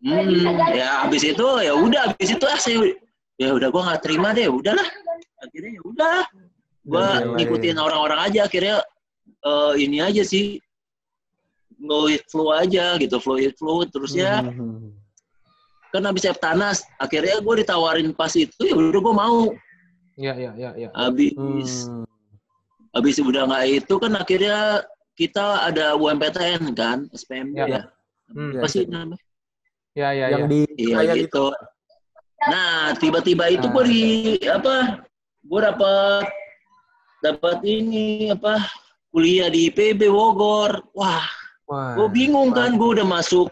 hmm, 0.03 0.45
ya 0.75 0.89
habis 1.03 1.23
itu 1.23 1.47
ya 1.63 1.73
udah 1.75 2.01
habis 2.11 2.29
itu 2.31 2.45
ah 2.47 2.59
saya 2.59 2.77
ya 3.37 3.49
udah 3.53 3.67
gua 3.69 3.81
nggak 3.91 4.01
terima 4.03 4.29
deh 4.33 4.47
udahlah 4.49 4.87
akhirnya 5.43 5.71
ya 5.77 5.81
udah 5.85 6.17
gua 6.87 7.05
ngikutin 7.37 7.75
lain. 7.77 7.83
orang-orang 7.83 8.19
aja 8.31 8.39
akhirnya 8.49 8.75
eh, 9.45 9.73
ini 9.77 9.97
aja 10.01 10.23
sih 10.25 10.57
fluid 11.77 12.23
flow 12.27 12.49
aja 12.57 12.97
gitu 12.97 13.17
fluid 13.21 13.53
flow 13.55 13.85
terusnya 13.85 14.41
Mhm. 14.43 14.96
Kan 15.89 16.03
habis 16.03 16.23
Eptanas 16.23 16.77
akhirnya 16.97 17.39
gue 17.39 17.53
ditawarin 17.63 18.11
pas 18.11 18.33
itu 18.33 18.51
ya 18.59 18.75
udah 18.75 19.01
gue 19.01 19.15
mau 19.15 19.41
Ya, 20.17 20.33
ya, 20.33 20.49
ya, 20.57 20.73
ya. 20.73 20.89
habis 20.97 21.85
Hmm. 21.85 22.01
habis 22.89 23.21
udah 23.21 23.45
nggak 23.45 23.63
itu 23.85 23.93
kan 23.97 24.13
akhirnya 24.13 24.81
kita 25.13 25.61
ada 25.63 25.93
UMPTN 25.93 26.73
kan 26.73 27.05
SPM 27.11 27.53
Ya. 27.53 27.65
ya, 27.65 27.81
Hmm. 28.27 28.51
Ya, 28.51 28.59
apa 28.59 28.67
sih 28.67 28.83
ya. 28.83 28.89
namanya 28.91 29.23
Ya, 29.93 30.09
ya, 30.13 30.25
yang 30.33 30.45
ya. 30.45 30.49
di 30.49 30.59
iya 30.77 30.95
kayak 30.99 31.15
gitu 31.25 31.45
nah 32.43 32.93
tiba-tiba 32.93 33.49
itu 33.49 33.65
gue 33.65 33.81
Ah. 33.81 33.87
di 33.87 34.03
apa 34.45 34.75
gue 35.41 35.59
dapat 35.63 36.25
dapat 37.19 37.57
ini 37.61 38.29
apa 38.29 38.61
kuliah 39.09 39.49
di 39.49 39.69
IPB 39.69 40.05
Bogor 40.05 40.85
wah 40.93 41.25
Wah. 41.65 41.93
gue 41.97 42.07
bingung 42.09 42.53
kan 42.53 42.77
gue 42.77 42.89
udah 42.93 43.05
masuk 43.05 43.49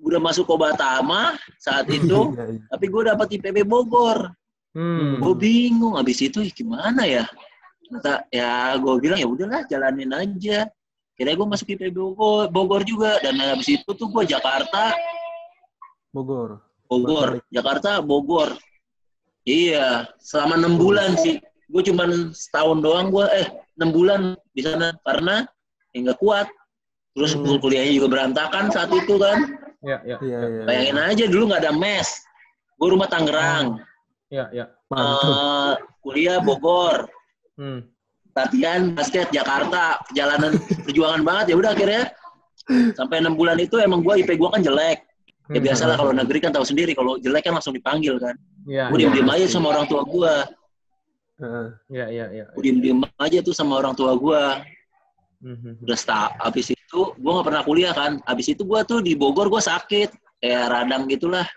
udah 0.00 0.18
masuk 0.18 0.48
Kobatama 0.48 1.36
saat 1.56 1.84
itu 1.92 2.32
Iya, 2.32 2.44
iya. 2.56 2.60
tapi 2.68 2.86
gue 2.88 3.02
dapat 3.06 3.26
IPB 3.30 3.58
Bogor. 3.64 4.32
Hmm. 4.70 5.18
gue 5.18 5.34
bingung 5.34 5.98
abis 5.98 6.22
itu 6.22 6.38
"Ih, 6.40 6.54
gimana 6.54 7.02
ya? 7.02 7.26
Kata 7.90 8.22
ya 8.30 8.78
gue 8.78 8.92
bilang 8.98 9.18
ya 9.18 9.26
udahlah 9.26 9.66
jalanin 9.66 10.14
aja. 10.14 10.70
Kira 11.12 11.34
gue 11.34 11.42
masuk 11.44 11.68
IPB 11.68 11.90
Bogor, 11.92 12.46
Bogor 12.48 12.82
juga. 12.86 13.18
Dan 13.18 13.36
habis 13.36 13.66
itu 13.66 13.90
tuh 13.90 14.08
gue 14.08 14.24
Jakarta. 14.24 14.94
Bogor. 16.10 16.62
Bogor. 16.86 17.42
Jakarta 17.50 17.98
Bogor. 18.00 18.54
Iya 19.42 20.06
selama 20.18 20.54
enam 20.58 20.74
bulan 20.78 21.18
sih. 21.18 21.38
Gue 21.66 21.82
cuman 21.82 22.30
setahun 22.30 22.78
doang 22.78 23.10
gue 23.10 23.26
eh 23.30 23.46
enam 23.74 23.90
bulan 23.90 24.20
di 24.54 24.62
sana. 24.62 24.94
Karena 25.02 25.42
ya 25.90 25.98
nggak 26.06 26.18
kuat. 26.18 26.46
Terus 27.10 27.34
Hmm. 27.34 27.58
kuliahnya 27.58 27.92
juga 27.92 28.08
berantakan 28.08 28.70
saat 28.70 28.90
itu 28.94 29.18
kan 29.18 29.38
Ya, 29.80 29.96
ya. 30.04 30.16
Iya, 30.20 30.38
iya. 30.44 30.62
bayangin 30.68 30.98
aja 31.00 31.24
dulu 31.24 31.42
nggak 31.48 31.62
ada 31.64 31.72
mes 31.72 32.08
gue 32.76 32.88
rumah 32.88 33.08
Tangerang 33.08 33.80
Ya, 34.30 34.46
ya. 34.54 34.70
Mantap. 34.86 35.26
Eh, 35.26 35.74
kuliah 36.00 36.38
Bogor 36.38 37.08
Hmm. 37.58 37.84
latihan 38.32 38.94
basket 38.94 39.28
Jakarta 39.34 40.00
perjalanan 40.06 40.54
perjuangan 40.86 41.20
banget 41.20 41.52
ya 41.52 41.56
udah 41.60 41.72
akhirnya 41.74 42.04
Sampai 42.94 43.18
enam 43.18 43.34
bulan 43.34 43.58
itu 43.58 43.82
emang 43.82 43.98
gue 44.04 44.22
IP 44.22 44.38
gue 44.38 44.46
kan 44.46 44.62
jelek. 44.62 45.02
Ya 45.50 45.58
Hmm. 45.58 45.64
biasalah 45.66 45.98
kalau 45.98 46.12
negeri 46.14 46.38
kan 46.38 46.54
tahu 46.54 46.62
sendiri 46.62 46.94
kalau 46.94 47.18
jelek 47.18 47.42
kan 47.42 47.58
langsung 47.58 47.74
dipanggil 47.74 48.14
kan. 48.22 48.38
Iya. 48.68 48.86
Gue 48.94 49.02
diem-diem 49.02 49.26
aja 49.26 49.46
sama 49.50 49.74
orang 49.74 49.90
tua 49.90 50.06
gue. 50.06 50.34
Heeh. 51.42 51.66
Iya, 51.90 52.06
iya, 52.14 52.24
iya. 52.30 52.44
Gue 52.54 52.62
diem-diem 52.62 53.00
aja 53.18 53.38
tuh 53.42 53.50
sama 53.50 53.74
orang 53.82 53.98
tua 53.98 54.14
gue. 54.14 54.42
Mhm. 55.40 55.80
Udah 55.84 55.96
start. 55.98 56.36
Abis 56.38 56.72
itu 56.72 57.00
gue 57.16 57.30
nggak 57.32 57.46
pernah 57.48 57.62
kuliah 57.64 57.92
kan. 57.96 58.20
Abis 58.28 58.52
itu 58.52 58.62
gue 58.62 58.80
tuh 58.84 59.00
di 59.00 59.16
Bogor 59.16 59.48
gue 59.48 59.60
sakit. 59.60 60.12
Kayak 60.40 60.64
radang 60.68 61.08
gitulah. 61.08 61.48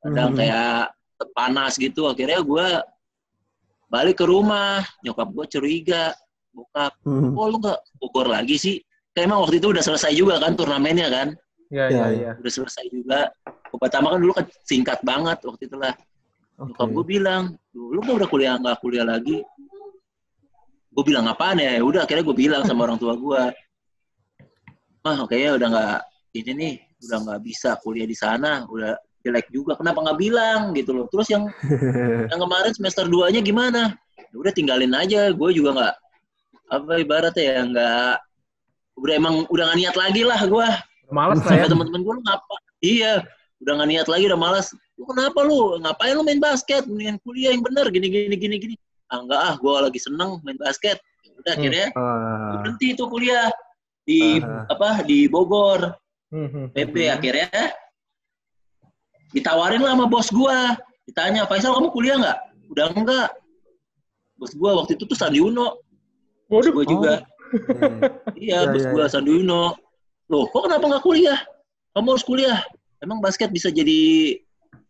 Radang 0.00 0.32
Mhm. 0.32 0.38
kayak 0.40 0.76
panas 1.32 1.76
gitu. 1.76 2.08
Akhirnya 2.08 2.40
gue 2.40 2.66
balik 3.92 4.16
ke 4.20 4.24
rumah. 4.24 4.80
Nyokap 5.04 5.28
gue 5.32 5.46
curiga. 5.52 6.04
Bokap, 6.56 6.96
Mhm. 7.04 7.36
oh 7.36 7.46
lu 7.52 7.56
nggak 7.60 7.80
Bogor 8.00 8.32
lagi 8.32 8.56
sih? 8.56 8.76
Kayak 9.12 9.28
emang 9.28 9.44
waktu 9.44 9.60
itu 9.60 9.68
udah 9.76 9.84
selesai 9.84 10.12
juga 10.16 10.40
kan 10.40 10.56
turnamennya 10.56 11.08
kan. 11.12 11.28
Iya, 11.68 11.84
Iya, 11.92 12.04
iya. 12.16 12.30
Udah 12.40 12.52
selesai 12.52 12.88
juga. 12.88 13.28
Pertama 13.76 14.16
kan 14.16 14.18
dulu 14.24 14.32
kan 14.32 14.48
singkat 14.64 15.04
banget 15.04 15.36
waktu 15.44 15.68
itu 15.68 15.76
lah. 15.76 15.92
Nyokap 16.56 16.88
gue 16.88 17.04
bilang, 17.04 17.52
"Duh, 17.68 17.92
lu 17.92 18.00
kok 18.00 18.16
udah 18.16 18.28
kuliah 18.32 18.56
nggak 18.56 18.80
kuliah 18.80 19.04
lagi? 19.04 19.44
Gue 20.96 21.04
bilang 21.04 21.28
apaan 21.28 21.60
ya? 21.60 21.76
Ya 21.76 21.82
Udah 21.84 22.08
akhirnya 22.08 22.24
gue 22.24 22.36
bilang 22.36 22.62
sama 22.64 22.88
orang 22.88 22.96
tua 22.96 23.12
gue, 23.12 23.42
mah 25.04 25.16
kayaknya 25.28 25.52
udah 25.60 25.68
nggak 25.68 25.98
ini 26.40 26.52
nih, 26.56 26.74
udah 27.04 27.18
nggak 27.28 27.40
bisa 27.44 27.76
kuliah 27.84 28.08
di 28.08 28.16
sana, 28.16 28.64
udah 28.64 28.96
jelek 29.20 29.52
juga. 29.52 29.76
Kenapa 29.76 30.00
nggak 30.00 30.18
bilang 30.18 30.72
gitu 30.72 30.96
loh? 30.96 31.06
Terus 31.12 31.28
yang 31.28 31.52
yang 32.32 32.40
kemarin 32.40 32.72
semester 32.72 33.04
2-nya 33.04 33.44
gimana? 33.44 33.92
Ya 34.16 34.36
udah 34.40 34.52
tinggalin 34.56 34.96
aja. 34.96 35.28
Gue 35.36 35.52
juga 35.52 35.76
nggak 35.76 35.94
apa 36.66 36.98
ibaratnya 36.98 37.44
ya 37.44 37.60
nggak 37.62 38.14
udah 38.98 39.14
emang 39.14 39.34
udah 39.52 39.64
nggak 39.70 39.78
niat 39.78 39.96
lagi 39.96 40.22
lah 40.26 40.40
gue 40.42 40.68
Males 41.14 41.38
lah 41.46 41.62
ya. 41.62 41.70
teman-teman 41.70 42.02
gue 42.02 42.14
lu 42.18 42.22
ngapa 42.26 42.56
iya 42.82 43.12
udah 43.62 43.72
nggak 43.78 43.88
niat 43.88 44.06
lagi 44.10 44.24
udah 44.26 44.40
malas 44.40 44.66
lu 44.98 45.04
kenapa 45.06 45.38
lu 45.46 45.78
ngapain 45.80 46.14
lu 46.16 46.26
main 46.26 46.40
basket 46.42 46.84
mendingan 46.84 47.16
kuliah 47.22 47.54
yang 47.54 47.62
bener 47.62 47.86
gini 47.92 48.08
gini 48.10 48.36
gini 48.36 48.56
gini 48.58 48.74
ah 49.06 49.18
enggak 49.22 49.40
ah 49.40 49.54
gue 49.54 49.72
lagi 49.82 50.00
seneng 50.00 50.38
main 50.42 50.58
basket 50.58 50.98
Ya 51.22 51.32
udah 51.36 51.52
Hmm. 51.52 51.58
akhirnya 51.62 51.86
Wah. 51.94 52.50
berhenti 52.58 52.88
tuh 52.94 53.06
kuliah 53.06 53.48
di 54.02 54.38
Aha. 54.38 54.66
apa 54.70 54.88
di 55.02 55.26
Bogor 55.26 55.94
Mhm. 56.30 56.74
PP 56.74 56.94
akhirnya 57.06 57.50
ditawarin 59.30 59.82
lah 59.82 59.94
sama 59.94 60.06
bos 60.06 60.28
gue 60.30 60.58
ditanya 61.06 61.46
Faisal 61.46 61.74
kamu 61.76 61.90
kuliah 61.92 62.16
nggak 62.18 62.38
udah 62.72 62.86
enggak 62.94 63.28
bos 64.34 64.52
gue 64.52 64.70
waktu 64.70 64.92
itu 64.98 65.04
tuh 65.06 65.14
Sandi 65.14 65.38
Uno 65.38 65.78
bos 66.46 66.66
gue 66.66 66.84
juga 66.86 67.22
Hmm. 67.46 68.02
Iya, 68.34 68.66
Ya, 68.66 68.70
bos 68.74 68.82
ya, 68.82 68.90
gua 68.90 69.06
ya. 69.06 69.08
Sandi 69.08 69.30
Uno. 69.30 69.78
Loh, 70.26 70.50
kok 70.50 70.66
kenapa 70.66 70.82
nggak 70.82 71.04
kuliah? 71.06 71.38
Kamu 71.94 72.10
harus 72.10 72.26
kuliah. 72.26 72.58
Emang 72.98 73.22
basket 73.22 73.54
bisa 73.54 73.70
jadi 73.70 74.34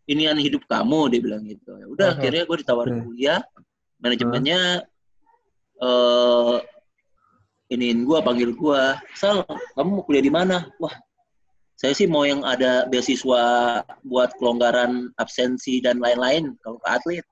inian 0.09 0.41
hidup 0.41 0.65
kamu, 0.65 1.13
dia 1.13 1.21
bilang 1.21 1.45
gitu. 1.45 1.77
Ya 1.77 1.85
udah, 1.85 2.07
Aha. 2.11 2.15
akhirnya 2.17 2.49
gue 2.49 2.57
ditawarin 2.57 2.97
Hmm. 2.97 3.05
kuliah. 3.05 3.39
Manajemennya 4.01 4.85
eh 5.77 6.57
iniin 7.73 8.07
gua, 8.07 8.23
panggil 8.23 8.55
gua. 8.55 8.97
Sal, 9.13 9.43
kamu 9.75 9.89
mau 9.99 10.03
kuliah 10.07 10.23
di 10.23 10.31
mana? 10.31 10.71
Wah, 10.79 10.93
saya 11.77 11.93
sih 11.93 12.09
mau 12.09 12.25
yang 12.25 12.41
ada 12.41 12.89
beasiswa 12.89 13.43
buat 14.01 14.33
kelonggaran 14.41 15.13
absensi 15.21 15.77
dan 15.83 16.01
lain-lain 16.01 16.57
kalau 16.65 16.81
ke 16.81 16.87
atlet. 16.89 17.25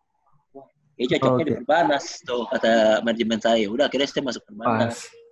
Wah, 0.54 0.68
kayaknya 0.94 1.18
cocoknya 1.18 1.34
Oke. 1.34 1.46
di 1.48 1.54
Perbanas 1.58 2.06
tuh 2.22 2.44
kata 2.54 3.02
manajemen 3.02 3.40
saya. 3.42 3.66
Udah 3.66 3.90
akhirnya 3.90 4.08
saya 4.12 4.24
masuk 4.28 4.44
Perbanas. 4.46 5.10
Pas. 5.10 5.26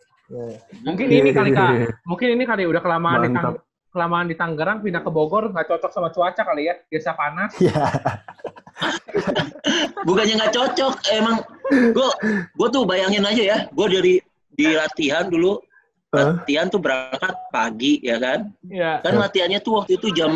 Mungkin 0.82 1.06
ini 1.12 1.30
kali 1.30 1.52
Kak. 1.54 2.02
Mungkin 2.10 2.28
ini 2.34 2.44
kali 2.48 2.64
udah 2.66 2.82
kelamaan 2.82 3.22
di 3.28 3.30
kelamaan 3.94 4.26
di 4.26 4.34
Tangerang 4.34 4.82
pindah 4.82 5.06
ke 5.06 5.12
Bogor 5.14 5.54
nggak 5.54 5.70
cocok 5.70 5.92
sama 5.94 6.10
cuaca 6.10 6.42
kali 6.42 6.72
ya. 6.72 6.76
Biasa 6.90 7.14
panas. 7.14 7.52
Iya. 7.62 7.86
Bukannya 10.04 10.34
nggak 10.38 10.54
cocok 10.54 10.94
emang 11.12 11.38
gue 11.70 12.10
gue 12.54 12.68
tuh 12.70 12.84
bayangin 12.84 13.24
aja 13.24 13.44
ya 13.44 13.58
gue 13.70 13.88
dari 13.90 14.14
di 14.54 14.66
latihan 14.70 15.28
dulu 15.28 15.58
latihan 16.10 16.70
tuh 16.70 16.78
berangkat 16.78 17.34
pagi 17.50 17.98
ya 18.02 18.18
kan 18.18 18.54
Iya. 18.66 19.02
kan 19.02 19.14
latihannya 19.18 19.60
tuh 19.60 19.82
waktu 19.82 19.98
itu 19.98 20.14
jam 20.14 20.32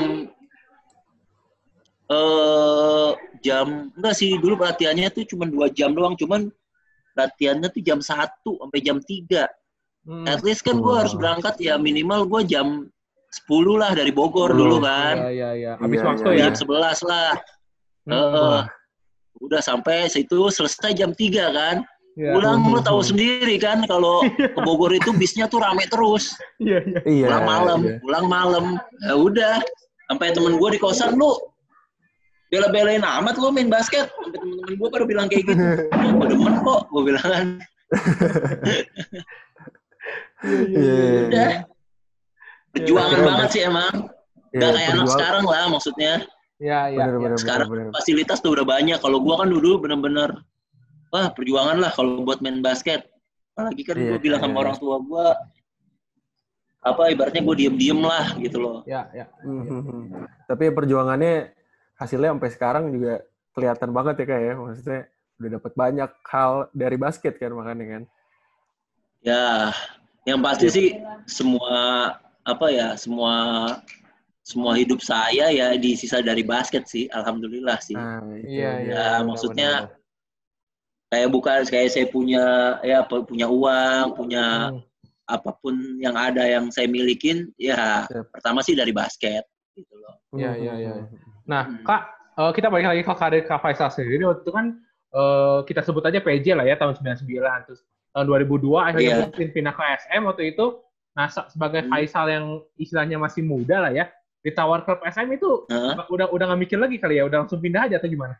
eh 2.08 3.10
jam 3.44 3.92
enggak 3.94 4.16
sih 4.16 4.40
dulu 4.40 4.56
latihannya 4.58 5.12
tuh 5.12 5.28
cuma 5.28 5.44
dua 5.46 5.68
jam 5.68 5.92
doang 5.92 6.16
cuman 6.16 6.48
latihannya 7.14 7.68
tuh 7.68 7.82
jam 7.84 8.00
satu 8.00 8.58
sampai 8.62 8.82
jam 8.82 8.98
3 9.02 9.46
Hmm. 10.08 10.24
at 10.24 10.40
least 10.40 10.64
kan 10.64 10.80
gue 10.80 10.96
harus 10.96 11.12
berangkat 11.12 11.60
ya 11.60 11.76
minimal 11.76 12.24
gue 12.32 12.48
jam 12.48 12.88
10 13.44 13.52
lah 13.76 13.92
dari 13.92 14.16
Bogor 14.16 14.56
dulu 14.56 14.80
kan 14.80 15.20
Iya, 15.20 15.30
iya, 15.36 15.50
iya. 15.52 15.72
Habis 15.76 16.00
Iya, 16.00 16.08
waktu 16.08 16.30
iya, 16.32 16.40
ya. 16.40 16.44
jam 16.48 16.56
11 16.56 17.04
lah 17.04 17.30
Heeh. 18.08 18.60
udah 19.38 19.62
sampai 19.62 20.10
situ 20.10 20.50
selesai 20.50 20.98
jam 20.98 21.14
3 21.14 21.54
kan 21.54 21.78
Iya. 22.18 22.34
pulang 22.34 22.66
lu 22.66 22.82
Hmm. 22.82 22.88
tahu 22.90 23.00
sendiri 23.06 23.62
kan 23.62 23.86
kalau 23.86 24.26
ke 24.58 24.60
Bogor 24.66 24.90
itu 24.90 25.14
bisnya 25.14 25.46
tuh 25.46 25.62
rame 25.62 25.86
terus 25.86 26.34
Iya, 26.58 26.82
iya. 26.82 27.00
Iya. 27.06 27.26
pulang 27.30 27.46
malam 27.46 27.80
iya. 27.86 27.96
pulang 28.02 28.26
malam 28.26 28.66
ya 29.06 29.14
udah 29.14 29.56
sampai 30.10 30.34
temen 30.34 30.58
gue 30.58 30.70
di 30.74 30.80
kosan 30.82 31.14
lu 31.14 31.38
bela-belain 32.50 33.06
amat 33.06 33.38
lu 33.38 33.54
main 33.54 33.70
basket 33.70 34.10
sampai 34.10 34.34
temen-temen 34.34 34.74
gue 34.74 34.88
pada 34.90 35.06
bilang 35.06 35.28
kayak 35.30 35.46
gitu 35.46 35.62
gue 36.18 36.26
demen 36.26 36.54
kok 36.66 36.82
gue 36.90 37.02
bilang 37.06 37.28
kan 37.28 37.46
Iya. 40.42 41.28
udah 41.28 41.52
perjuangan 42.72 43.20
banget 43.22 43.48
sih 43.52 43.62
emang 43.66 43.94
Iya, 44.48 44.64
Gak 44.64 44.72
kayak 44.74 44.90
anak 44.96 45.08
sekarang 45.12 45.46
lah 45.46 45.64
maksudnya 45.68 46.14
Iya, 46.58 46.80
iya. 46.90 46.98
Bener, 47.06 47.14
iya. 47.14 47.24
bener, 47.30 47.38
sekarang 47.38 47.68
bener, 47.70 47.84
bener. 47.90 47.94
fasilitas 47.94 48.38
tuh 48.42 48.52
udah 48.58 48.66
banyak 48.66 48.98
kalau 48.98 49.22
gue 49.22 49.36
kan 49.38 49.50
dulu 49.50 49.72
bener-bener 49.78 50.42
wah 51.14 51.30
perjuangan 51.30 51.78
lah 51.78 51.92
kalau 51.94 52.26
buat 52.26 52.42
main 52.42 52.66
basket 52.66 53.06
apalagi 53.54 53.82
kan 53.86 53.96
Iya, 53.98 54.18
gue 54.18 54.20
bilang 54.22 54.42
sama 54.42 54.54
iya. 54.54 54.62
orang 54.66 54.76
tua 54.82 54.96
gue 55.02 55.28
apa 56.88 57.04
ibaratnya 57.12 57.42
gue 57.44 57.56
diem-diem 57.58 58.00
lah 58.00 58.26
gitu 58.42 58.58
loh 58.58 58.78
Iya, 58.90 59.02
iya. 59.14 59.26
Mhm. 59.46 60.26
Tapi 60.48 60.72
perjuangannya 60.72 61.52
hasilnya 61.98 62.32
sampai 62.38 62.52
sekarang 62.54 62.84
juga 62.94 63.26
kelihatan 63.58 63.90
banget 63.90 64.16
ya 64.22 64.26
kak 64.30 64.42
ya. 64.42 64.54
Maksudnya 64.56 65.02
udah 65.38 65.50
dapat 65.58 65.72
banyak 65.74 66.12
hal 66.30 66.52
dari 66.74 66.98
basket 66.98 67.34
kan 67.42 67.52
makanya 67.54 67.86
kan. 67.98 68.04
Ya, 69.26 69.74
yang 70.30 70.40
pasti 70.46 70.70
sih 70.70 70.88
semua 71.26 72.14
apa 72.46 72.66
ya, 72.70 72.94
semua 72.96 73.34
semua 74.48 74.80
hidup 74.80 75.04
saya 75.04 75.52
ya 75.52 75.76
disisa 75.76 76.24
dari 76.24 76.40
basket 76.40 76.88
sih, 76.88 77.12
alhamdulillah 77.12 77.84
sih. 77.84 78.00
Itu 78.00 78.48
Iya, 78.48 78.72
iya. 78.80 78.88
Ya, 78.88 79.04
Benar, 79.20 79.28
maksudnya 79.28 79.72
benar, 79.84 79.96
Kayak 81.08 81.30
bukan 81.32 81.60
kayak 81.64 81.88
saya 81.88 82.06
punya 82.06 82.44
ya 82.84 83.00
pu- 83.02 83.24
punya 83.24 83.48
uang, 83.48 84.06
punya 84.14 84.76
Hmm. 84.76 84.84
apa 85.24 85.56
pun 85.56 85.72
yang 86.00 86.16
ada 86.16 86.44
yang 86.44 86.68
saya 86.68 86.84
milikin, 86.84 87.48
ya 87.56 88.04
Yap. 88.08 88.28
pertama 88.28 88.60
sih 88.60 88.76
dari 88.76 88.92
basket 88.92 89.44
gitu 89.72 89.96
loh. 89.96 90.20
Iya, 90.36 90.52
iya, 90.58 90.74
iya. 90.78 90.92
Nah, 91.48 91.64
Hmm. 91.64 91.80
Kak, 91.84 92.02
eh, 92.36 92.52
kita 92.52 92.68
balik 92.68 92.92
lagi 92.92 93.04
ke 93.04 93.14
karir 93.16 93.44
Kak 93.44 93.60
Faisal 93.62 93.88
sendiri. 93.90 94.24
Waktu 94.24 94.44
itu 94.44 94.52
kan 94.52 94.66
eh, 95.08 95.60
kita 95.64 95.80
sebut 95.82 96.04
aja 96.04 96.20
PJ 96.20 96.52
lah 96.52 96.68
ya, 96.68 96.76
tahun 96.76 97.00
99. 97.00 97.64
Terus 97.64 97.80
tahun 98.12 98.26
2002 98.28 98.92
akhirnya 98.92 99.08
Iya. 99.08 99.24
mungkin 99.24 99.48
pindah 99.56 99.74
ke 99.74 99.84
SM 100.04 100.22
waktu 100.28 100.44
itu. 100.52 100.66
Nah, 101.16 101.32
se- 101.32 101.48
sebagai 101.48 101.88
Hmm. 101.88 101.90
Faisal 101.90 102.26
yang 102.28 102.46
istilahnya 102.76 103.16
masih 103.16 103.42
muda 103.42 103.88
lah 103.88 103.96
ya, 103.96 104.12
ditawar 104.42 104.86
klub 104.86 105.02
SM 105.04 105.28
itu 105.34 105.66
Hah? 105.70 106.08
udah 106.08 106.28
udah 106.30 106.46
nggak 106.52 106.62
mikir 106.66 106.78
lagi 106.80 106.98
kali 106.98 107.20
ya, 107.20 107.28
udah 107.28 107.46
langsung 107.46 107.60
pindah 107.60 107.88
aja 107.90 107.96
atau 108.02 108.10
gimana? 108.10 108.36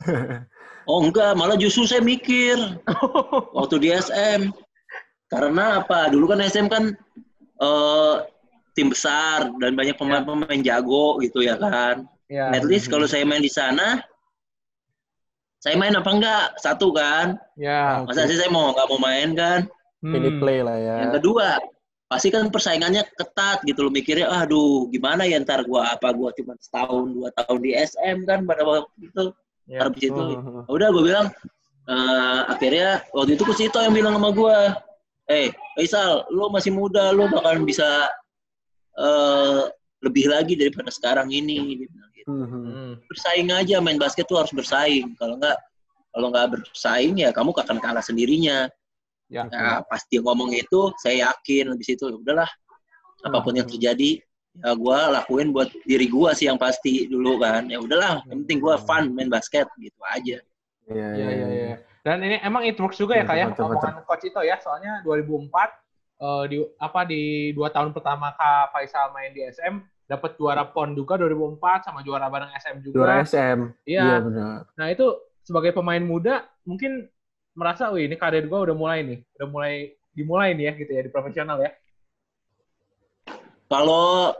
Oh 0.84 1.00
enggak, 1.00 1.32
malah 1.32 1.56
justru 1.56 1.88
saya 1.88 2.04
mikir 2.04 2.60
waktu 3.56 3.80
di 3.80 3.88
SM. 3.88 4.52
Karena 5.32 5.80
apa? 5.80 6.12
Dulu 6.12 6.28
kan 6.28 6.44
SM 6.44 6.68
kan 6.68 6.92
eh, 7.56 8.14
tim 8.76 8.92
besar 8.92 9.48
dan 9.64 9.72
banyak 9.72 9.96
pemain-pemain 9.96 10.60
jago 10.60 11.16
gitu 11.24 11.40
ya 11.40 11.56
kan. 11.56 12.04
ya. 12.28 12.52
At 12.52 12.68
least 12.68 12.92
kalau 12.92 13.08
saya 13.08 13.24
main 13.24 13.40
di 13.40 13.48
sana, 13.48 14.04
saya 15.56 15.80
main 15.80 15.96
apa 15.96 16.10
enggak? 16.12 16.46
Satu 16.60 16.92
kan. 16.92 17.40
Ya. 17.56 18.04
Masa 18.04 18.28
sih 18.28 18.36
saya 18.36 18.52
mau 18.52 18.76
nggak 18.76 18.88
mau 18.92 19.00
main 19.00 19.32
kan? 19.32 19.64
Minute 20.04 20.36
Hmm. 20.36 20.42
play 20.44 20.60
lah 20.60 20.76
ya. 20.76 20.96
Yang 21.08 21.12
kedua, 21.16 21.48
pasti 22.14 22.30
kan 22.30 22.46
persaingannya 22.46 23.02
ketat 23.18 23.66
gitu 23.66 23.82
loh. 23.82 23.90
Mikirnya, 23.90 24.30
aduh 24.30 24.86
gimana 24.94 25.26
ya 25.26 25.42
ntar 25.42 25.66
gua 25.66 25.90
apa 25.98 26.14
gua 26.14 26.30
cuma 26.38 26.54
setahun 26.62 27.10
dua 27.10 27.34
tahun 27.34 27.58
di 27.58 27.74
SM 27.74 28.22
kan 28.22 28.46
pada 28.46 28.62
waktu 28.62 29.10
itu. 29.10 29.24
Ya. 29.66 29.82
Habis 29.82 30.12
itu 30.12 30.14
Mhm. 30.14 30.70
udah 30.70 30.88
gue 30.92 31.02
bilang 31.08 31.26
eh, 31.88 32.40
akhirnya 32.48 33.02
waktu 33.16 33.34
itu 33.36 33.42
Kusito 33.48 33.80
yang 33.80 33.92
bilang 33.96 34.14
sama 34.20 34.30
gue 34.32 34.56
eh 35.32 35.48
Faisal 35.72 36.28
lu 36.28 36.52
masih 36.52 36.68
muda 36.72 37.12
lu 37.16 37.28
bakalan 37.32 37.64
bisa 37.64 38.08
eh, 38.94 39.62
lebih 40.04 40.28
lagi 40.28 40.54
daripada 40.54 40.92
sekarang 40.92 41.32
ini 41.32 41.84
gitu. 41.84 41.96
Mhm. 42.24 42.48
Hmm. 42.64 42.92
bersaing 43.04 43.48
aja 43.52 43.80
main 43.84 44.00
basket 44.00 44.24
tuh 44.24 44.40
harus 44.40 44.52
bersaing 44.52 45.12
kalau 45.20 45.36
nggak 45.36 45.56
kalau 46.12 46.32
nggak 46.32 46.56
bersaing 46.56 47.20
ya 47.20 47.28
kamu 47.36 47.52
akan 47.52 47.76
kalah 47.84 48.00
sendirinya 48.00 48.68
Ya. 49.32 49.48
nah 49.48 49.80
pas 49.82 50.04
dia 50.06 50.20
ngomong 50.20 50.52
itu 50.52 50.92
saya 51.00 51.32
yakin 51.32 51.72
habis 51.72 51.88
itu 51.90 52.04
ya 52.06 52.16
udahlah 52.20 52.50
apa 53.24 53.38
pun 53.40 53.56
yang 53.56 53.64
terjadi 53.64 54.20
ya 54.54 54.70
gue 54.76 54.98
lakuin 55.10 55.48
buat 55.50 55.72
diri 55.82 56.06
gue 56.06 56.30
sih 56.36 56.46
yang 56.46 56.60
pasti 56.60 57.08
dulu 57.08 57.40
kan 57.42 57.66
ya 57.66 57.80
udahlah 57.80 58.20
yang 58.30 58.44
penting 58.44 58.60
gue 58.62 58.74
fun 58.84 59.10
main 59.16 59.32
basket 59.32 59.66
gitu 59.80 59.98
aja 60.06 60.38
Iya, 60.84 61.08
Iya 61.16 61.28
iya 61.32 61.48
iya. 61.48 61.76
Dan 62.04 62.20
ini 62.20 62.36
emang 62.44 62.68
it 62.68 62.76
works 62.76 63.00
juga 63.00 63.16
ya 63.16 63.24
Iya, 63.24 63.28
kayak 63.32 63.46
mantap, 63.56 63.64
mantap. 63.64 63.88
omongan 63.88 64.04
coach 64.04 64.24
itu 64.28 64.40
ya. 64.44 64.56
Soalnya 64.60 65.00
2004 65.00 65.48
eh, 66.20 66.44
di 66.52 66.56
apa 66.76 67.00
di 67.08 67.22
dua 67.56 67.72
tahun 67.72 67.96
pertama 67.96 68.36
Kak 68.36 68.76
Faisal 68.76 69.08
main 69.16 69.32
di 69.32 69.40
SM 69.48 69.80
dapat 70.04 70.36
juara 70.36 70.68
PON 70.68 70.92
juga 70.92 71.16
2004 71.16 71.88
sama 71.88 72.04
juara 72.04 72.28
bareng 72.28 72.52
SM 72.52 72.76
juga. 72.84 72.94
Juara 73.00 73.14
SM. 73.24 73.58
Iya. 73.88 74.20
benar. 74.20 74.68
Nah 74.76 74.86
itu 74.92 75.06
sebagai 75.40 75.72
pemain 75.72 76.04
muda 76.04 76.44
mungkin 76.68 77.08
merasa, 77.54 77.90
wih 77.94 78.10
ini 78.10 78.18
karir 78.18 78.44
gue 78.46 78.60
udah 78.70 78.76
mulai 78.76 79.06
nih, 79.06 79.18
udah 79.38 79.48
mulai 79.48 79.74
dimulai 80.14 80.54
nih 80.54 80.64
ya 80.70 80.72
gitu 80.78 80.90
ya 80.94 81.02
di 81.02 81.10
profesional 81.10 81.58
ya. 81.58 81.70
kalau 83.64 84.30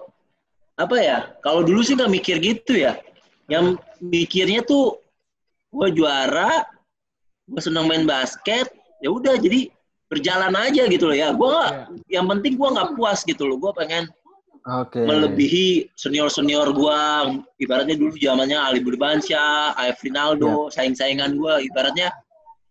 apa 0.75 0.97
ya 0.99 1.18
kalau 1.42 1.66
dulu 1.66 1.83
sih 1.83 1.99
nggak 1.99 2.12
mikir 2.12 2.37
gitu 2.38 2.78
ya 2.78 2.99
yang 3.50 3.75
mikirnya 3.99 4.62
tuh 4.62 4.99
gue 5.75 5.88
juara 5.94 6.62
gue 7.47 7.61
seneng 7.62 7.90
main 7.90 8.06
basket 8.06 8.71
ya 9.02 9.11
udah 9.11 9.35
jadi 9.38 9.71
berjalan 10.06 10.54
aja 10.54 10.87
gitu 10.87 11.11
loh 11.11 11.16
ya 11.16 11.35
gue 11.35 11.49
nggak 11.49 11.73
Iya. 11.73 12.21
yang 12.21 12.26
penting 12.30 12.54
gue 12.54 12.68
nggak 12.68 12.94
puas 12.94 13.26
gitu 13.26 13.42
loh 13.49 13.59
gue 13.59 13.73
pengen 13.75 14.06
Oke. 14.64 15.02
melebihi 15.02 15.92
senior 15.99 16.30
senior 16.33 16.71
gue 16.73 17.00
ibaratnya 17.61 18.00
dulu 18.00 18.16
zamannya 18.16 18.56
Ali 18.56 18.80
Burbansyah, 18.80 19.76
Ayf 19.76 20.00
Rinaldo, 20.00 20.73
saing-saingan 20.73 21.37
gue 21.37 21.68
ibaratnya 21.68 22.09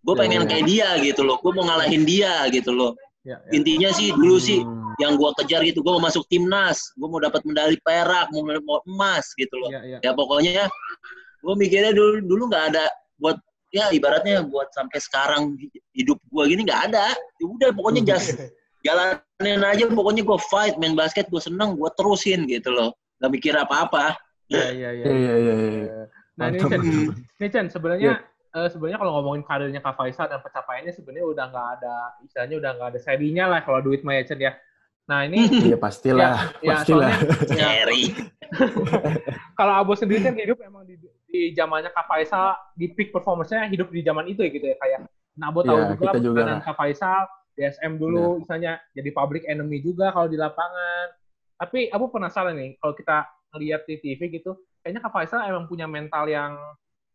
gue 0.03 0.13
Ya, 0.13 0.19
pengen 0.19 0.41
ya. 0.43 0.47
kayak 0.51 0.65
dia 0.67 0.89
gitu 0.99 1.21
loh 1.23 1.39
gue 1.39 1.51
mau 1.55 1.63
ngalahin 1.63 2.03
dia 2.03 2.43
gitu 2.51 2.71
loh 2.71 2.91
Ya, 3.23 3.39
ya. 3.47 3.51
intinya 3.55 3.87
sih 3.95 4.11
dulu 4.11 4.35
sih 4.35 4.59
Hmm. 4.59 4.91
yang 4.99 5.15
gue 5.15 5.29
kejar 5.39 5.63
gitu 5.63 5.79
gue 5.79 5.91
mau 5.95 6.03
masuk 6.03 6.27
timnas 6.27 6.91
gue 6.93 7.07
mau 7.07 7.17
dapat 7.17 7.39
medali 7.47 7.79
perak 7.79 8.27
mau, 8.29 8.43
mau 8.43 8.79
emas 8.83 9.31
gitu 9.33 9.55
loh 9.57 9.71
Ya, 9.71 9.79
ya. 9.81 9.97
ya 10.03 10.11
pokoknya 10.11 10.67
gue 11.39 11.53
mikirnya 11.55 11.95
dulu 11.95 12.19
dulu 12.19 12.43
nggak 12.51 12.65
ada 12.75 12.85
buat 13.17 13.39
ya 13.71 13.89
ibaratnya 13.89 14.43
buat 14.43 14.69
sampai 14.75 14.99
sekarang 14.99 15.55
hidup 15.95 16.19
gue 16.19 16.43
gini 16.45 16.61
nggak 16.61 16.91
ada 16.91 17.15
ya 17.15 17.45
udah 17.47 17.69
pokoknya 17.71 18.01
just 18.11 18.35
jalanin 18.83 19.63
aja 19.63 19.87
pokoknya 19.87 20.21
gue 20.21 20.37
fight 20.51 20.75
main 20.75 20.93
basket 20.93 21.31
gue 21.31 21.39
seneng 21.39 21.79
gue 21.79 21.89
terusin 21.95 22.43
gitu 22.45 22.69
loh 22.69 22.91
nggak 23.17 23.31
mikir 23.31 23.55
apa-apa 23.55 24.19
Iya, 24.51 24.69
iya, 24.69 24.89
iya. 24.91 25.05
Iya, 25.07 25.13
iya, 25.15 25.33
iya, 25.33 25.53
iya. 25.81 26.03
Nah 26.37 26.45
ini. 26.51 26.59
Chen, 26.61 26.81
ini 27.39 27.47
Chen 27.49 27.65
sebenarnya 27.71 28.21
eh, 28.53 28.67
sebenarnya 28.69 28.99
kalau 29.01 29.11
ngomongin 29.17 29.43
karirnya 29.43 29.81
Kak 29.81 29.97
Faisal 29.97 30.29
dan 30.29 30.39
pencapaiannya 30.39 30.93
sebenarnya 30.93 31.25
udah 31.27 31.45
nggak 31.49 31.67
ada 31.79 31.95
istilahnya 32.21 32.55
udah 32.61 32.71
nggak 32.77 32.89
ada 32.93 32.99
serinya 33.01 33.45
lah 33.49 33.59
kalau 33.61 33.79
duit 33.81 34.01
mah 34.01 34.15
ya 34.15 34.23
Chen 34.23 34.39
ya. 34.39 34.53
Nah 35.03 35.27
ini 35.27 35.67
Iya 35.67 35.77
pastilah, 35.85 36.55
ya, 36.63 36.79
pastilah. 36.79 37.11
soalnya 37.11 37.51
ya, 37.59 37.67
Cherry 37.83 38.03
kalau 39.59 39.73
Abo 39.75 39.93
sendiri 39.97 40.21
kan 40.23 40.35
hidup 40.37 40.61
emang 40.61 40.85
di, 40.85 40.95
di 41.27 41.51
zamannya 41.51 41.89
Kak 41.89 42.05
Faisal 42.05 42.53
di 42.77 42.87
peak 42.87 43.09
performance-nya 43.09 43.65
hidup 43.67 43.89
di 43.89 44.01
zaman 44.05 44.29
itu 44.29 44.45
ya 44.45 44.49
gitu 44.53 44.65
ya 44.69 44.77
kayak 44.77 44.99
nah 45.33 45.49
Abo 45.49 45.65
tahu 45.65 45.73
Iya, 45.75 45.85
juga 45.97 46.03
kita 46.13 46.19
juga 46.21 46.41
lah. 46.45 46.59
Kak 46.61 46.75
Faisal 46.77 47.21
di 47.53 47.61
SM 47.65 47.93
dulu 47.97 48.41
misalnya 48.41 48.81
jadi 48.93 49.09
public 49.13 49.45
enemy 49.45 49.77
juga 49.77 50.09
kalau 50.09 50.25
di 50.25 50.37
lapangan. 50.37 51.07
Tapi 51.57 51.89
Abo 51.89 52.09
penasaran 52.09 52.53
nih 52.57 52.77
kalau 52.77 52.93
kita 52.93 53.25
ngeliat 53.53 53.81
di 53.85 53.95
TV 53.97 54.21
gitu 54.31 54.53
kayaknya 54.81 55.01
Kak 55.01 55.11
Faisal 55.13 55.41
emang 55.45 55.65
punya 55.65 55.85
mental 55.85 56.25
yang 56.29 56.53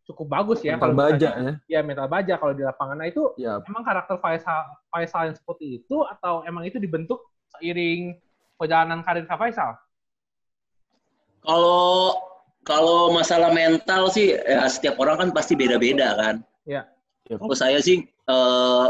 cukup 0.09 0.25
bagus 0.27 0.59
ya 0.59 0.73
Mental 0.73 0.81
kalau 0.83 0.95
baja 0.97 1.29
misalnya- 1.29 1.55
ya. 1.63 1.71
ya 1.71 1.79
mental 1.81 2.07
baja 2.07 2.33
kalau 2.35 2.51
di 2.51 2.63
lapangan. 2.63 2.97
Nah 2.97 3.07
itu 3.07 3.23
Ya, 3.35 3.61
emang 3.61 3.83
karakter 3.83 4.17
Faisal 4.17 4.61
Faisal 4.87 5.21
yang 5.29 5.37
seperti 5.37 5.65
itu 5.79 6.01
atau 6.03 6.41
emang 6.43 6.65
itu 6.65 6.77
dibentuk 6.77 7.21
seiring 7.51 8.17
perjalanan 8.55 8.99
karir 8.99 9.23
Kak 9.23 9.37
Faisal? 9.37 9.77
kalau 11.39 12.19
kalau 12.61 13.09
masalah 13.09 13.49
mental 13.49 14.11
sih 14.11 14.35
ya 14.35 14.67
setiap 14.67 14.99
orang 14.99 15.17
kan 15.17 15.29
pasti 15.31 15.55
beda-beda 15.55 16.13
kan 16.15 16.35
Ya. 16.65 16.85
Yep. 17.25 17.39
kalau 17.39 17.55
saya 17.55 17.79
sih 17.79 18.03
eh, 18.03 18.87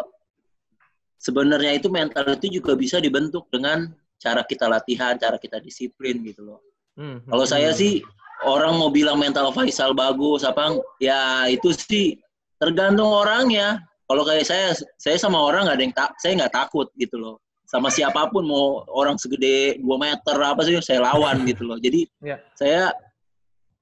sebenarnya 1.16 1.76
itu 1.76 1.88
mental 1.88 2.26
itu 2.30 2.50
juga 2.54 2.74
bisa 2.74 2.98
dibentuk 2.98 3.48
dengan 3.48 3.88
cara 4.18 4.42
kita 4.42 4.66
latihan 4.66 5.16
cara 5.16 5.36
kita 5.36 5.60
disiplin 5.60 6.24
gitu 6.24 6.44
loh 6.44 6.62
Hmm. 6.96 7.24
Kalau 7.24 7.48
saya 7.48 7.72
sih 7.72 8.04
orang 8.46 8.80
mau 8.80 8.88
bilang 8.92 9.20
mental 9.20 9.52
Faisal 9.52 9.92
bagus 9.92 10.48
apa 10.48 10.80
ya 11.02 11.48
itu 11.52 11.74
sih 11.76 12.16
tergantung 12.60 13.10
orangnya. 13.12 13.84
Kalau 14.10 14.26
kayak 14.26 14.46
saya 14.48 14.74
saya 14.98 15.18
sama 15.22 15.38
orang 15.38 15.70
nggak 15.70 15.78
ada 15.78 15.84
yang 15.86 15.96
tak 15.96 16.10
saya 16.18 16.32
nggak 16.40 16.54
takut 16.56 16.88
gitu 16.98 17.16
loh. 17.20 17.36
Sama 17.70 17.94
siapa 17.94 18.26
pun 18.34 18.50
mau 18.50 18.82
orang 18.90 19.14
segede 19.22 19.78
2 19.78 19.86
meter 20.02 20.36
apa 20.42 20.66
sih 20.66 20.74
saya 20.82 21.06
lawan 21.06 21.44
gitu 21.50 21.62
loh. 21.68 21.78
Jadi 21.78 22.10
Ya. 22.26 22.42
saya 22.58 22.90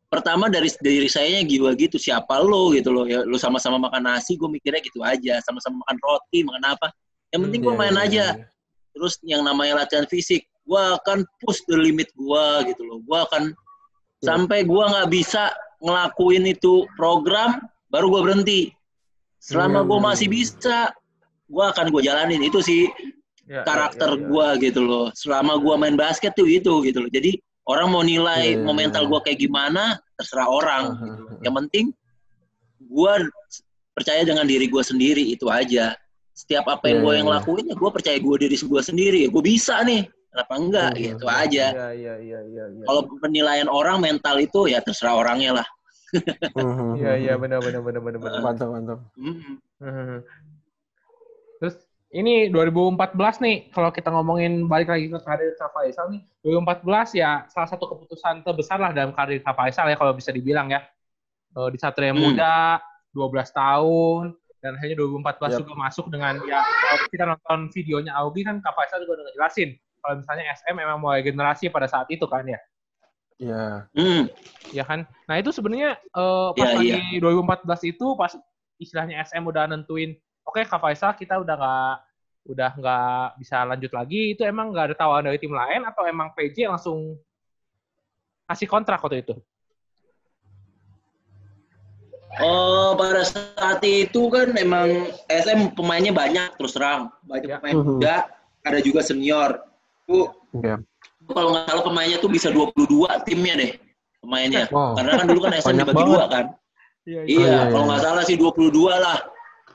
pertama 0.08 0.48
dari 0.48 0.72
diri 0.80 1.08
saya 1.12 1.44
jiwa 1.44 1.76
gitu 1.76 2.00
siapa 2.00 2.40
lo 2.40 2.72
gitu 2.72 2.96
loh 2.96 3.04
ya 3.04 3.28
lo 3.28 3.36
sama-sama 3.36 3.76
makan 3.76 4.08
nasi 4.08 4.40
gue 4.40 4.48
mikirnya 4.48 4.80
gitu 4.80 5.04
aja 5.04 5.36
sama-sama 5.44 5.84
makan 5.84 5.98
roti 6.00 6.48
makan 6.48 6.64
apa 6.64 6.88
yang 7.36 7.44
penting 7.44 7.60
gue 7.60 7.74
Iya, 7.76 7.80
main 7.84 7.92
iya, 8.00 8.04
aja 8.08 8.26
iya. 8.40 8.46
terus 8.96 9.14
yang 9.28 9.44
namanya 9.44 9.84
latihan 9.84 10.08
fisik 10.08 10.48
gue 10.64 10.80
akan 11.04 11.28
push 11.44 11.60
the 11.68 11.76
limit 11.76 12.08
gue 12.16 12.46
gitu 12.72 12.82
loh 12.88 13.04
gue 13.04 13.20
akan 13.20 13.52
Ya. 14.18 14.34
sampai 14.34 14.66
gue 14.66 14.84
nggak 14.84 15.10
bisa 15.14 15.54
ngelakuin 15.78 16.50
itu 16.50 16.90
program 16.98 17.62
baru 17.94 18.10
gue 18.10 18.22
berhenti 18.26 18.62
selama 19.38 19.86
Iya, 19.86 19.88
gue 19.88 19.98
iya, 20.02 20.06
masih 20.10 20.28
iya. 20.28 20.34
bisa 20.34 20.78
gue 21.48 21.64
akan 21.64 21.86
gue 21.94 22.02
jalanin 22.02 22.42
itu 22.42 22.60
sih 22.62 22.90
Ya, 23.48 23.64
karakter 23.64 24.12
ya, 24.12 24.16
ya, 24.18 24.20
ya. 24.20 24.28
gue 24.28 24.48
gitu 24.68 24.82
loh 24.84 25.08
selama 25.16 25.56
gue 25.56 25.72
main 25.80 25.96
basket 25.96 26.36
tuh 26.36 26.52
itu 26.52 26.84
gitu 26.84 27.00
loh 27.00 27.08
jadi 27.08 27.40
orang 27.64 27.88
mau 27.96 28.04
nilai 28.04 28.60
Iya, 28.60 28.64
mau 28.66 28.76
iya, 28.76 28.80
mental 28.84 29.08
iya. 29.08 29.10
gue 29.14 29.20
kayak 29.24 29.40
gimana 29.40 29.84
terserah 30.20 30.50
orang 30.52 30.84
gitu 31.00 31.24
yang 31.48 31.56
penting 31.64 31.86
gue 32.84 33.14
percaya 33.96 34.22
dengan 34.28 34.44
diri 34.44 34.68
gue 34.68 34.84
sendiri 34.84 35.24
itu 35.32 35.48
aja 35.48 35.96
setiap 36.36 36.68
apa 36.68 36.92
yang 36.92 37.00
Iya, 37.00 37.06
gue 37.06 37.14
iya, 37.14 37.20
yang 37.24 37.30
iya. 37.32 37.36
lakuin 37.40 37.66
ya 37.72 37.76
gue 37.80 37.90
percaya 37.94 38.18
gue 38.20 38.36
diri 38.36 38.56
gue 38.60 38.82
sendiri 38.84 39.20
gue 39.32 39.44
bisa 39.46 39.80
nih 39.86 40.04
kenapa 40.28 40.54
enggak 40.56 40.92
Mhm. 40.94 41.02
gitu 41.02 41.26
aja 41.26 41.66
Iya, 41.72 41.88
iya, 41.94 42.14
iya, 42.20 42.40
iya, 42.44 42.64
iya. 42.70 42.84
kalau 42.86 43.02
penilaian 43.18 43.68
orang 43.68 43.98
mental 44.00 44.36
itu 44.38 44.68
ya 44.68 44.80
terserah 44.80 45.16
orangnya 45.16 45.64
lah 45.64 45.68
Mhm, 46.56 47.04
Iya, 47.04 47.14
iya, 47.20 47.34
benar, 47.36 47.60
benar, 47.60 47.84
benar, 47.84 48.00
benar, 48.00 48.20
benar. 48.24 48.40
Mantap, 48.40 48.68
mantap. 48.72 49.00
Mhm. 49.20 49.60
Hmm. 49.84 50.18
Terus 51.60 51.76
ini 52.10 52.48
2014 52.48 53.44
nih, 53.44 53.68
kalau 53.76 53.92
kita 53.92 54.08
ngomongin 54.10 54.72
balik 54.72 54.88
lagi 54.88 55.12
ke 55.12 55.20
karir 55.20 55.52
Kak 55.60 55.76
Faisal 55.76 56.08
nih, 56.08 56.24
2014 56.40 57.12
ya 57.12 57.44
salah 57.52 57.68
satu 57.68 57.92
keputusan 57.92 58.40
terbesar 58.40 58.80
lah 58.80 58.96
dalam 58.96 59.12
karir 59.12 59.44
Kak 59.44 59.52
Faisal 59.52 59.92
ya 59.92 60.00
kalau 60.00 60.16
bisa 60.16 60.32
dibilang 60.32 60.72
ya. 60.72 60.80
Eh, 61.52 61.70
Di 61.74 61.78
Satria 61.78 62.16
Hmm. 62.16 62.24
Muda, 62.24 62.80
12 63.12 63.52
tahun, 63.52 64.32
dan 64.64 64.80
akhirnya 64.80 64.96
2014 64.96 65.52
Yap. 65.54 65.60
juga 65.60 65.74
masuk 65.76 66.06
dengan 66.08 66.40
ya 66.48 66.64
kalau 66.64 66.98
kita 67.12 67.24
nonton 67.28 67.60
videonya 67.76 68.12
Augie 68.16 68.48
kan 68.48 68.64
Kak 68.64 68.74
Faisal 68.74 69.04
juga 69.04 69.20
udah 69.22 69.26
ngejelasin 69.28 69.70
kalau 70.00 70.22
misalnya 70.22 70.46
SM 70.56 70.76
memang 70.76 70.98
mulai 71.02 71.22
generasi 71.26 71.68
pada 71.68 71.88
saat 71.90 72.08
itu 72.08 72.24
kan 72.26 72.46
ya. 72.46 72.60
Iya. 73.38 73.86
Hmm. 73.94 74.24
ya 74.74 74.84
kan. 74.84 75.06
Nah 75.30 75.36
itu 75.38 75.54
sebenarnya 75.54 75.94
eh, 75.96 76.50
pas 76.58 76.70
Iya, 76.74 76.98
lagi 77.00 77.22
2014 77.22 77.82
itu 77.86 78.06
pas 78.18 78.34
istilahnya 78.82 79.22
SM 79.26 79.44
udah 79.46 79.70
nentuin, 79.70 80.18
oke 80.42 80.62
Kak 80.66 80.82
Faisal 80.82 81.14
kita 81.14 81.38
udah 81.42 81.56
nggak 81.58 81.96
udah 82.48 82.72
nggak 82.80 83.26
bisa 83.44 83.68
lanjut 83.68 83.92
lagi, 83.92 84.34
itu 84.34 84.42
emang 84.48 84.72
nggak 84.72 84.94
ada 84.94 84.96
tawaran 84.96 85.28
dari 85.28 85.38
tim 85.38 85.52
lain 85.52 85.84
atau 85.84 86.08
emang 86.08 86.32
PJ 86.32 86.66
langsung 86.72 87.20
kasih 88.48 88.70
kontrak 88.72 89.04
waktu 89.04 89.22
itu? 89.22 89.36
Oh, 92.38 92.94
pada 92.94 93.26
saat 93.26 93.82
itu 93.82 94.30
kan 94.30 94.54
memang 94.54 95.10
SM 95.26 95.74
pemainnya 95.74 96.14
banyak 96.14 96.54
terus 96.56 96.78
terang. 96.78 97.10
Banyak 97.26 97.50
Ya. 97.50 97.58
pemain 97.58 97.76
muda, 97.82 98.16
ada 98.62 98.80
juga 98.80 99.02
senior. 99.02 99.67
Tuh, 100.08 100.32
Oke. 100.56 100.72
kalau 101.28 101.50
nggak 101.52 101.68
salah 101.68 101.84
pemainnya 101.84 102.18
tuh 102.24 102.32
bisa 102.32 102.48
22 102.50 103.28
timnya 103.28 103.54
deh 103.60 103.72
pemainnya. 104.24 104.66
Wow. 104.72 104.96
Karena 104.96 105.12
kan 105.20 105.26
dulu 105.28 105.40
kan 105.46 105.54
SM 105.60 105.68
Banyak 105.76 105.86
dibagi 105.86 105.96
banget. 106.00 106.10
dua 106.10 106.26
kan. 106.32 106.46
Iya, 107.08 107.22
Iya, 107.24 107.40
iya, 107.40 107.58
kalau 107.72 107.84
iya. 107.84 107.90
nggak 107.92 108.02
salah 108.04 108.24
sih 108.28 108.36
22 108.36 108.72
lah. 108.92 109.20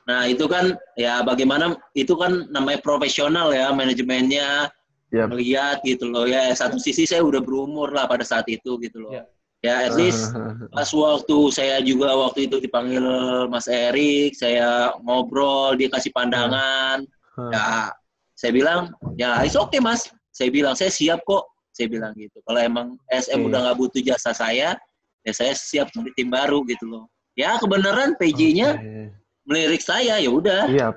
Nah, 0.02 0.22
itu 0.26 0.44
kan 0.50 0.64
ya 0.98 1.22
bagaimana 1.22 1.78
itu 1.94 2.12
kan 2.18 2.50
namanya 2.50 2.82
profesional 2.82 3.54
ya 3.54 3.70
manajemennya 3.70 4.66
Yap. 5.14 5.28
melihat 5.32 5.78
gitu 5.86 6.10
loh 6.10 6.24
ya. 6.28 6.50
Satu 6.52 6.76
sisi 6.76 7.06
saya 7.08 7.22
udah 7.24 7.40
berumur 7.40 7.92
lah 7.92 8.04
pada 8.10 8.26
saat 8.26 8.44
itu 8.48 8.76
gitu 8.82 8.98
loh. 9.08 9.12
Iya. 9.14 9.24
Ya 9.62 9.74
at 9.86 9.94
least 9.94 10.34
pas 10.76 10.90
waktu 10.90 11.36
saya 11.54 11.78
juga 11.86 12.10
waktu 12.18 12.50
itu 12.50 12.58
dipanggil 12.58 13.04
Mas 13.46 13.70
Erik, 13.70 14.34
saya 14.34 14.90
ngobrol, 15.06 15.78
dia 15.78 15.86
kasih 15.86 16.10
pandangan. 16.10 17.06
Ya, 17.54 17.94
saya 18.34 18.52
bilang, 18.52 18.90
ya 19.14 19.38
it's 19.46 19.54
okay 19.54 19.78
mas. 19.78 20.10
Saya 20.32 20.48
bilang, 20.48 20.74
saya 20.74 20.88
siap 20.88 21.22
kok. 21.28 21.44
Saya 21.72 21.88
bilang 21.88 22.12
gitu. 22.16 22.40
Kalau 22.44 22.60
emang 22.60 22.86
SM 23.08 23.40
Oke. 23.40 23.48
udah 23.48 23.58
nggak 23.68 23.76
butuh 23.80 24.00
jasa 24.04 24.32
saya, 24.36 24.76
ya 25.24 25.32
saya 25.32 25.52
siap 25.56 25.88
cari 25.92 26.12
tim 26.12 26.28
baru 26.28 26.64
gitu 26.68 26.84
loh. 26.88 27.08
Ya 27.32 27.56
kebenaran 27.56 28.12
PJ-nya 28.20 28.76
Oke. 28.76 29.12
melirik 29.48 29.80
saya, 29.80 30.20
ya 30.20 30.28
udah. 30.28 30.68
Iya. 30.68 30.88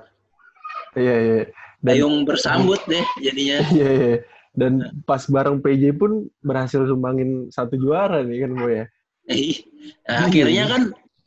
Iya, 0.95 1.15
iya. 1.15 1.41
Dan- 1.79 2.01
Dayung 2.01 2.15
bersambut 2.27 2.79
deh 2.87 3.03
jadinya. 3.21 3.59
Iya, 3.75 3.89
iya. 3.91 4.15
Dan 4.55 5.03
pas 5.03 5.19
bareng 5.27 5.59
PJ 5.59 5.99
pun 5.99 6.31
berhasil 6.39 6.79
sumbangin 6.87 7.51
satu 7.51 7.75
juara 7.75 8.23
nih 8.23 8.47
kan 8.47 8.51
Bo 8.55 8.67
ya. 8.71 8.87
Eh, 9.27 9.59
nah, 10.07 10.31
akhirnya 10.31 10.63
kan 10.71 10.81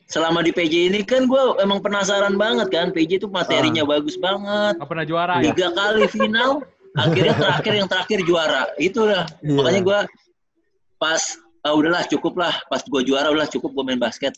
selama 0.09 0.41
di 0.41 0.49
PJ 0.57 0.89
ini 0.89 1.05
kan 1.05 1.29
gue 1.29 1.43
emang 1.61 1.85
penasaran 1.85 2.41
banget 2.41 2.73
kan. 2.73 2.89
PJ 2.89 3.21
itu 3.21 3.29
materinya 3.29 3.85
bagus 3.85 4.17
banget. 4.17 4.81
Pernah 4.81 5.05
juara 5.05 5.45
ya? 5.45 5.53
Tiga 5.53 5.69
kali 5.77 6.09
final, 6.09 6.65
akhirnya 6.97 7.35
terakhir 7.37 7.73
yang 7.75 7.89
terakhir 7.91 8.19
juara. 8.25 8.63
Itu 8.81 9.05
lah. 9.05 9.25
Iya. 9.43 9.55
Makanya 9.59 9.81
gue 9.85 9.99
pas 10.97 11.23
ah 11.67 11.75
udahlah 11.75 12.03
cukup 12.09 12.35
lah. 12.39 12.55
Pas 12.71 12.81
gue 12.81 13.03
juara 13.05 13.29
udah 13.29 13.47
cukup 13.51 13.71
gue 13.75 13.85
main 13.85 14.01
basket. 14.01 14.35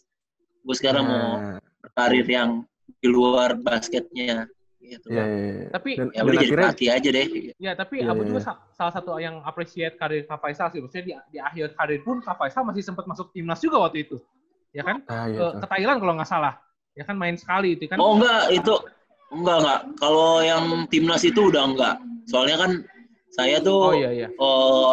Gue 0.65 0.75
sekarang 0.77 1.05
mau 1.07 1.31
Nah, 1.39 1.59
karir 1.97 2.27
yang 2.27 2.65
di 3.01 3.09
luar 3.09 3.57
basketnya. 3.57 4.49
Gitu. 4.81 5.07
Iya, 5.07 5.23
iya, 5.23 5.51
iya. 5.55 5.69
Tapi 5.71 5.91
Dan, 5.95 6.09
Ya 6.11 6.19
dan 6.19 6.25
udah 6.27 6.35
jadi 6.35 6.43
akhirnya 6.43 6.67
pelatih 6.67 6.89
aja 6.91 7.09
deh. 7.15 7.27
Ya, 7.63 7.73
tapi 7.79 7.95
Iya, 8.03 8.11
Abu 8.11 8.23
iya, 8.27 8.29
juga 8.35 8.41
iya. 8.43 8.47
sa- 8.51 8.61
salah 8.75 8.93
satu 8.93 9.11
yang 9.23 9.39
appreciate 9.47 9.95
karir 9.95 10.27
Kak 10.27 10.43
Faisal 10.43 10.67
sih. 10.75 10.83
Maksudnya 10.83 11.05
di, 11.07 11.13
di 11.31 11.39
akhir 11.39 11.79
karir 11.79 12.01
pun 12.03 12.19
Kak 12.19 12.35
Faisal 12.35 12.67
masih 12.67 12.83
sempat 12.83 13.07
masuk 13.07 13.31
timnas 13.31 13.63
juga 13.63 13.79
waktu 13.87 14.03
itu. 14.03 14.19
Ya 14.75 14.83
kan? 14.83 15.03
ah, 15.07 15.31
Ke, 15.31 15.31
iya, 15.31 15.49
ke 15.63 15.67
Thailand 15.71 15.99
kalau 16.03 16.15
nggak 16.19 16.27
salah. 16.31 16.55
Ya 16.99 17.07
kan 17.07 17.15
main 17.15 17.39
sekali 17.39 17.79
itu 17.79 17.87
kan. 17.87 18.03
Oh 18.03 18.19
enggak, 18.19 18.51
itu 18.51 18.75
enggak 19.31 19.57
enggak. 19.63 19.81
Kalau 19.97 20.43
yang 20.43 20.65
timnas 20.87 21.23
itu 21.23 21.41
udah 21.51 21.65
enggak. 21.67 21.95
Soalnya 22.27 22.57
kan 22.59 22.71
saya 23.31 23.63
tuh 23.63 23.91
Oh 23.91 23.95
iya 23.95 24.11
iya. 24.11 24.29
eh, 24.29 24.93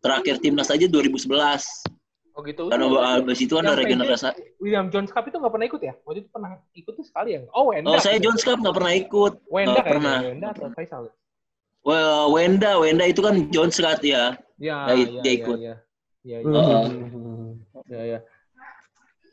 terakhir 0.00 0.40
timnas 0.40 0.68
aja 0.68 0.84
2011. 0.88 1.86
Oh 2.32 2.40
gitu. 2.42 2.72
Karena 2.72 2.88
Itu- 2.88 3.00
abis 3.28 3.38
itu 3.44 3.52
kan 3.60 3.64
ada 3.68 3.76
regenerasi. 3.76 4.32
William 4.56 4.88
Jones 4.88 5.12
Cup 5.12 5.28
itu 5.28 5.36
nggak 5.36 5.52
pernah 5.52 5.66
ikut 5.68 5.80
ya? 5.84 5.92
Waktu 6.02 6.18
itu 6.24 6.28
pernah 6.32 6.50
ikut 6.72 6.92
tuh 6.96 7.04
sekali 7.04 7.36
ya? 7.36 7.40
Oh 7.52 7.68
Wenda. 7.70 7.92
Oh 7.92 8.00
saya 8.00 8.16
Jones 8.16 8.40
Cup 8.40 8.56
nggak 8.56 8.72
pernah 8.72 8.92
ikut. 8.96 9.32
Wenda 9.52 9.80
kayaknya. 9.80 9.92
pernah. 9.92 10.16
Wenda 10.24 10.46
atau 10.56 10.68
Faisal? 10.72 11.02
Well, 11.82 12.30
Wenda, 12.32 12.78
Wenda 12.80 13.04
itu 13.04 13.20
kan 13.20 13.34
Jones 13.52 13.76
Cup 13.76 14.00
ya. 14.00 14.32
Ya, 14.56 14.86
Dia- 14.88 14.96
ya, 14.96 15.20
dia 15.20 15.28
ya, 15.28 15.32
ikut. 15.36 15.58
Ya, 15.60 15.74
ya, 16.24 16.36
ya. 16.40 16.80
Hmm. 16.88 17.50
ya, 17.90 18.02
ya. 18.16 18.18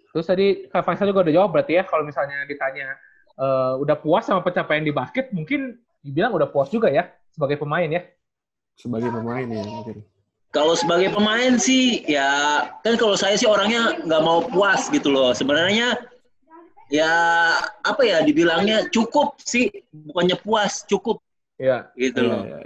Terus 0.09 0.25
tadi 0.25 0.45
Kak 0.67 0.83
Faisal 0.83 1.07
juga 1.07 1.23
udah 1.23 1.33
jawab 1.33 1.49
berarti 1.53 1.77
ya 1.79 1.83
kalau 1.85 2.03
misalnya 2.03 2.43
ditanya 2.49 2.97
eh, 3.39 3.73
udah 3.79 3.95
puas 3.95 4.27
sama 4.27 4.43
pencapaian 4.43 4.83
di 4.83 4.91
basket, 4.91 5.31
mungkin 5.31 5.79
dibilang 5.99 6.35
udah 6.35 6.47
puas 6.47 6.67
juga 6.67 6.87
ya 6.87 7.07
sebagai 7.31 7.55
pemain 7.57 7.87
ya. 7.87 8.03
sebagai 8.75 9.11
pemain 9.11 9.43
ya 9.43 9.63
mungkin. 9.67 9.99
Kalau 10.55 10.71
sebagai 10.71 11.11
pemain 11.11 11.59
sih 11.59 11.99
ya 12.07 12.63
kan 12.79 12.95
kalau 12.95 13.19
saya 13.19 13.35
sih 13.35 13.43
orangnya 13.43 13.91
nggak 14.07 14.23
mau 14.23 14.39
puas 14.39 14.87
gitu 14.87 15.11
loh. 15.11 15.35
Sebenarnya 15.35 15.99
ya 16.89 17.11
apa 17.83 18.01
ya 18.01 18.23
dibilangnya 18.23 18.87
cukup 18.89 19.35
sih 19.43 19.67
bukannya 19.91 20.39
puas 20.39 20.87
cukup 20.87 21.19
Iya. 21.59 21.91
gitu 21.99 22.23
loh. 22.23 22.47
Iya, 22.47 22.59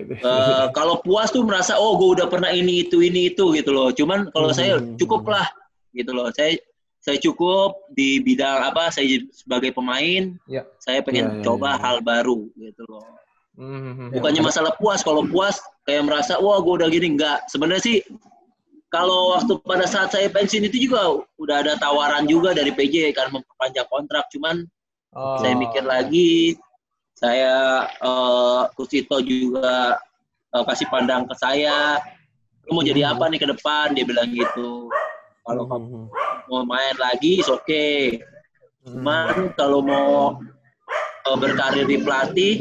gitu. 0.00 0.12
Eh, 0.16 0.66
kalau 0.72 1.04
puas 1.04 1.28
tuh 1.28 1.44
merasa 1.44 1.76
oh 1.76 2.00
gue 2.00 2.16
udah 2.16 2.26
pernah 2.32 2.48
ini 2.48 2.88
itu 2.88 3.04
ini 3.04 3.28
itu 3.36 3.52
gitu 3.52 3.68
loh. 3.68 3.92
Cuman 3.92 4.32
kalau 4.32 4.48
saya 4.56 4.80
Hmm. 4.80 4.96
cukup 4.96 5.28
lah 5.28 5.44
gitu 5.92 6.16
loh. 6.16 6.32
Saya 6.32 6.56
saya 7.00 7.16
cukup 7.16 7.80
di 7.96 8.20
bidang 8.20 8.60
apa 8.70 8.92
saya 8.92 9.24
sebagai 9.32 9.72
pemain. 9.72 10.36
Iya. 10.44 10.68
Saya 10.80 11.00
pengen 11.00 11.26
Iya, 11.26 11.34
iya, 11.40 11.44
coba 11.44 11.68
iya. 11.76 11.80
hal 11.80 11.96
baru 12.04 12.44
gitu 12.60 12.84
loh. 12.88 13.04
Mhm. 13.56 14.12
Bukannya 14.16 14.42
masalah 14.44 14.72
puas. 14.76 15.00
Kalau 15.00 15.24
puas 15.24 15.56
kayak 15.88 16.04
merasa 16.04 16.36
wah 16.40 16.60
gue 16.60 16.74
udah 16.80 16.88
gini 16.92 17.16
enggak. 17.16 17.44
Sebenarnya 17.48 17.82
sih 17.82 17.98
kalau 18.92 19.32
waktu 19.38 19.52
pada 19.64 19.86
saat 19.88 20.12
saya 20.12 20.28
pensiun 20.28 20.68
itu 20.68 20.90
juga 20.90 21.24
udah 21.40 21.56
ada 21.64 21.72
tawaran 21.80 22.28
juga 22.28 22.52
dari 22.52 22.72
PJ 22.72 23.16
kan 23.16 23.32
memperpanjang 23.32 23.88
kontrak. 23.88 24.28
Cuman 24.32 24.68
Oh. 25.10 25.42
saya 25.42 25.58
mikir 25.58 25.82
lagi 25.82 26.54
saya 27.18 27.82
eh 27.98 28.62
Kusito 28.78 29.18
juga 29.18 29.98
eh, 30.54 30.64
kasih 30.70 30.86
pandang 30.86 31.26
ke 31.26 31.34
saya 31.34 31.98
lu 32.70 32.78
mau 32.78 32.86
jadi 32.86 33.10
apa 33.10 33.26
nih 33.26 33.42
ke 33.42 33.48
depan 33.50 33.90
dia 33.90 34.06
bilang 34.06 34.30
gitu 34.30 34.86
kalau 35.42 35.64
kamu 35.66 35.86
Hmm. 35.86 36.08
mau 36.48 36.62
main 36.64 36.96
lagi 36.96 37.40
oke 37.42 37.88
Hmm. 38.80 38.96
cuman 38.96 39.26
kalau 39.54 39.80
mau 39.80 40.36
berkarir 41.36 41.84
di 41.84 42.00
pelatih 42.00 42.54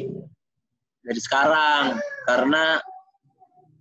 dari 1.01 1.17
sekarang 1.17 1.97
karena 2.27 2.77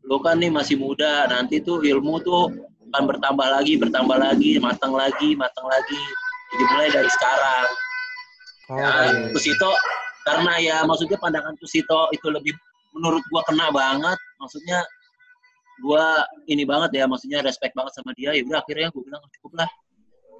lu 0.06 0.16
kan 0.22 0.40
nih 0.40 0.48
masih 0.48 0.80
muda 0.80 1.28
nanti 1.28 1.60
tuh 1.60 1.84
ilmu 1.84 2.22
tuh 2.22 2.48
akan 2.88 3.04
bertambah 3.04 3.48
lagi 3.52 3.76
bertambah 3.76 4.16
lagi 4.16 4.56
matang 4.56 4.96
lagi 4.96 5.36
matang 5.36 5.68
lagi 5.68 6.00
jadi 6.54 6.64
mulai 6.72 6.88
dari 6.88 7.10
sekarang 7.10 7.68
Oh, 8.68 8.76
Ya, 8.76 8.84
iya. 9.08 9.32
Kusito 9.32 9.72
karena 10.28 10.60
ya 10.60 10.76
maksudnya 10.84 11.16
pandangan 11.16 11.56
Kusito 11.56 12.12
itu 12.12 12.28
lebih 12.28 12.52
menurut 12.92 13.24
gua 13.32 13.40
kena 13.48 13.72
banget. 13.72 14.20
Maksudnya 14.36 14.84
gua 15.82 16.26
ini 16.50 16.62
banget 16.66 17.02
ya, 17.02 17.04
maksudnya 17.06 17.42
respect 17.42 17.74
banget 17.74 17.92
sama 17.94 18.10
dia. 18.14 18.34
Ya 18.34 18.42
udah 18.44 18.60
akhirnya 18.62 18.88
gua 18.90 19.02
bilang 19.04 19.22
cukup 19.38 19.52
lah. 19.64 19.70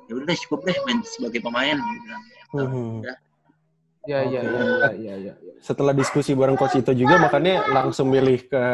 Ya 0.08 0.12
udah 0.16 0.26
deh 0.26 0.38
cukup 0.48 0.60
deh 0.64 0.76
main 0.88 0.98
sebagai 1.04 1.40
pemain. 1.44 1.76
Bilang. 1.76 2.22
Hmm. 2.54 3.04
Iya, 4.08 4.24
iya, 4.24 4.40
Oke. 4.40 4.56
iya, 4.56 4.92
iya, 4.96 5.14
iya. 5.20 5.32
Setelah 5.60 5.92
diskusi 5.92 6.32
bareng 6.32 6.56
coach 6.56 6.80
itu 6.80 6.96
juga 6.96 7.20
makanya 7.20 7.60
langsung 7.68 8.08
milih 8.08 8.40
ke 8.48 8.64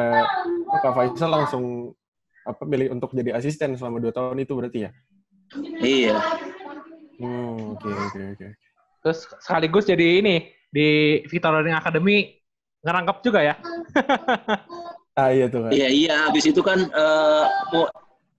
ke 0.47 0.77
Kak 0.79 0.93
Faisal 0.95 1.31
langsung 1.33 1.91
apa 2.47 2.63
milih 2.63 2.95
untuk 2.95 3.11
jadi 3.11 3.35
asisten 3.35 3.75
selama 3.75 3.99
dua 3.99 4.13
tahun 4.15 4.47
itu 4.47 4.53
berarti 4.55 4.79
ya? 4.87 4.91
Iya. 5.83 6.19
Hmm, 7.19 7.75
oke 7.75 7.89
oke 7.89 8.21
oke. 8.37 8.49
Terus 9.03 9.19
sekaligus 9.43 9.85
jadi 9.91 10.23
ini 10.23 10.55
di 10.71 11.19
Victor 11.27 11.51
Learning 11.51 11.83
Academy 11.83 12.39
ngerangkap 12.85 13.17
juga 13.27 13.41
ya. 13.43 13.55
Ah 15.15 15.31
iya 15.31 15.47
tuh 15.47 15.67
kan. 15.67 15.71
Iya 15.71 15.89
iya. 15.89 16.15
Habis 16.27 16.45
itu 16.47 16.61
kan 16.61 16.79
eh, 16.81 17.45
mau 17.71 17.87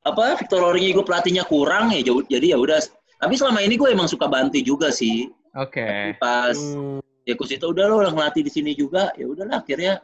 apa 0.03 0.35
Victor 0.38 0.61
Oringi 0.61 0.91
gue 0.91 1.01
pelatihnya 1.01 1.43
kurang 1.43 1.89
ya 1.89 2.03
jauh- 2.03 2.25
jadi 2.25 2.53
ya 2.53 2.57
udah. 2.57 2.79
Tapi 3.15 3.33
selama 3.33 3.63
ini 3.63 3.75
gue 3.75 3.89
emang 3.89 4.05
suka 4.05 4.27
bantu 4.27 4.59
juga 4.59 4.91
sih. 4.91 5.31
Oke. 5.55 6.13
Pas 6.19 6.53
Hmm, 6.53 6.99
ya 7.23 7.33
Kusito 7.33 7.71
udah 7.71 7.88
lo 7.88 8.03
ngelatih 8.03 8.43
di 8.43 8.51
sini 8.51 8.71
juga 8.73 9.15
ya 9.15 9.25
udahlah 9.25 9.63
akhirnya 9.63 10.03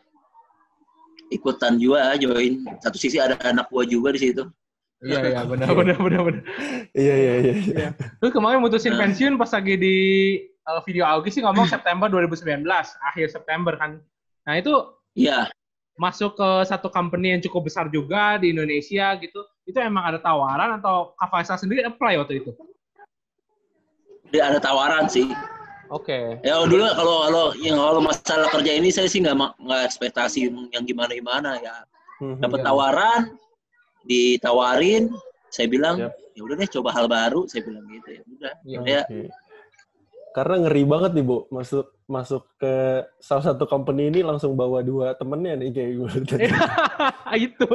ikutan 1.30 1.76
juga 1.76 2.12
join 2.18 2.60
satu 2.80 2.98
sisi 2.98 3.16
ada 3.16 3.40
anak 3.42 3.68
gua 3.68 3.84
juga 3.84 4.12
di 4.12 4.20
situ 4.20 4.44
Iya, 5.02 5.18
iya, 5.24 5.42
benar, 5.50 5.74
benar, 5.74 5.98
benar, 5.98 6.22
benar. 6.22 6.44
iya 6.94 7.16
iya 7.16 7.34
iya. 7.42 7.54
iya. 7.58 7.90
Terus 8.22 8.32
kemarin 8.32 8.62
mutusin 8.62 8.94
Nah. 8.94 9.02
pensiun 9.02 9.34
pas 9.34 9.50
lagi 9.50 9.74
di 9.74 9.96
uh, 10.62 10.78
video 10.86 11.10
Augie 11.10 11.34
sih 11.34 11.42
ngomong 11.42 11.66
September 11.66 12.06
2019, 12.06 12.62
akhir 13.02 13.26
September 13.28 13.74
kan. 13.76 13.98
Nah 14.46 14.54
itu 14.56 14.70
iya 15.14 15.50
masuk 16.02 16.34
ke 16.34 16.50
satu 16.66 16.90
company 16.90 17.38
yang 17.38 17.42
cukup 17.46 17.70
besar 17.70 17.86
juga 17.88 18.42
di 18.42 18.50
Indonesia 18.50 19.14
gitu. 19.22 19.38
Itu 19.64 19.78
emang 19.78 20.10
ada 20.10 20.18
tawaran 20.18 20.82
atau 20.82 21.14
Kak 21.14 21.30
Faisal 21.30 21.62
sendiri 21.62 21.86
apply 21.86 22.18
waktu 22.18 22.42
itu? 22.42 22.52
dia 24.32 24.48
ada 24.48 24.64
tawaran 24.64 25.12
sih 25.12 25.28
Oke. 25.92 26.40
ya 26.40 26.56
dulu 26.64 26.88
kalau 26.96 27.28
kalau 27.28 27.46
yang 27.60 27.76
kalau 27.76 28.00
masalah 28.00 28.48
kerja 28.48 28.80
ini 28.80 28.88
saya 28.88 29.12
sih 29.12 29.20
nggak 29.20 29.36
nggak 29.60 29.82
ekspektasi 29.84 30.48
yang 30.72 30.88
gimana 30.88 31.12
gimana 31.12 31.60
ya 31.60 31.76
Hmm, 32.16 32.40
dapat 32.40 32.64
Iya. 32.64 32.66
tawaran 32.72 33.22
ditawarin 34.08 35.12
saya 35.52 35.68
bilang 35.68 36.00
Yap. 36.00 36.16
ya 36.32 36.42
udah 36.48 36.56
deh 36.64 36.70
coba 36.72 36.96
hal 36.96 37.12
baru 37.12 37.44
saya 37.44 37.68
bilang 37.68 37.84
gitu 37.92 38.08
ya 38.08 38.22
udah 38.24 38.54
Iya. 38.64 38.80
ya 38.88 39.02
Oke. 39.04 39.22
Karena 40.32 40.56
ngeri 40.64 40.84
banget 40.88 41.12
nih, 41.12 41.26
Bu. 41.28 41.44
Masuk 41.52 41.92
masuk 42.12 42.44
ke 42.60 43.08
salah 43.24 43.40
satu 43.48 43.64
company 43.64 44.12
ini 44.12 44.20
langsung 44.20 44.60
bawa 44.60 44.84
dua 44.84 45.16
temennya 45.16 45.56
nih 45.56 45.70
kayak 45.72 45.92
gue. 45.96 46.10
itu. 47.48 47.70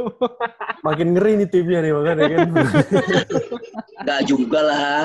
Makin 0.84 1.16
ngeri 1.16 1.32
nih 1.40 1.48
timnya 1.48 1.80
nih 1.80 1.92
makanya 1.96 2.24
kan. 2.28 2.48
nggak 4.04 4.20
juga 4.28 4.60
lah 4.60 5.04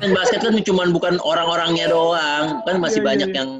kan 0.00 0.10
basket 0.14 0.46
kan 0.46 0.54
cuma 0.62 0.86
bukan 0.94 1.18
orang-orangnya 1.26 1.90
doang 1.90 2.62
kan 2.62 2.76
masih 2.78 3.02
Iya, 3.02 3.02
iya, 3.02 3.08
banyak 3.10 3.28
iya. 3.30 3.38
yang 3.42 3.50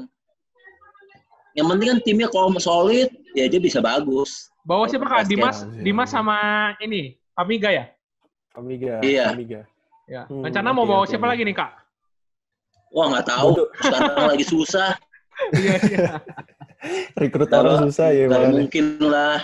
yang 1.51 1.67
penting 1.67 1.87
kan 1.91 1.99
timnya 2.07 2.27
kalau 2.31 2.47
solid 2.63 3.11
ya 3.35 3.45
dia 3.51 3.59
bisa 3.59 3.83
bagus 3.83 4.51
Bawa 4.61 4.85
siapa 4.85 5.09
Kak? 5.09 5.25
Dimas, 5.25 5.65
Dimas 5.81 6.09
sama 6.13 6.37
ini, 6.85 7.17
Amiga 7.33 7.73
ya? 7.73 7.89
Amiga, 8.53 9.01
Iya. 9.01 9.33
Amiga. 9.33 9.65
Ya. 10.05 10.29
Hmm, 10.29 10.45
Rencana 10.45 10.69
mau 10.69 10.85
bawa 10.85 11.09
siapa 11.09 11.25
lagi 11.25 11.41
nih 11.41 11.55
Kak? 11.57 11.80
Wah 12.91 13.07
nggak 13.09 13.27
tahu 13.27 13.51
sekarang 13.79 14.27
lagi 14.27 14.45
susah 14.45 14.91
Iya, 15.57 15.73
iya. 15.89 16.07
Rekrut 17.17 17.49
Nggak- 17.49 17.61
orang 17.65 17.77
susah 17.87 18.07
ya 18.13 18.29
makanya. 18.29 18.53
mungkin 18.61 18.85
lah 19.01 19.41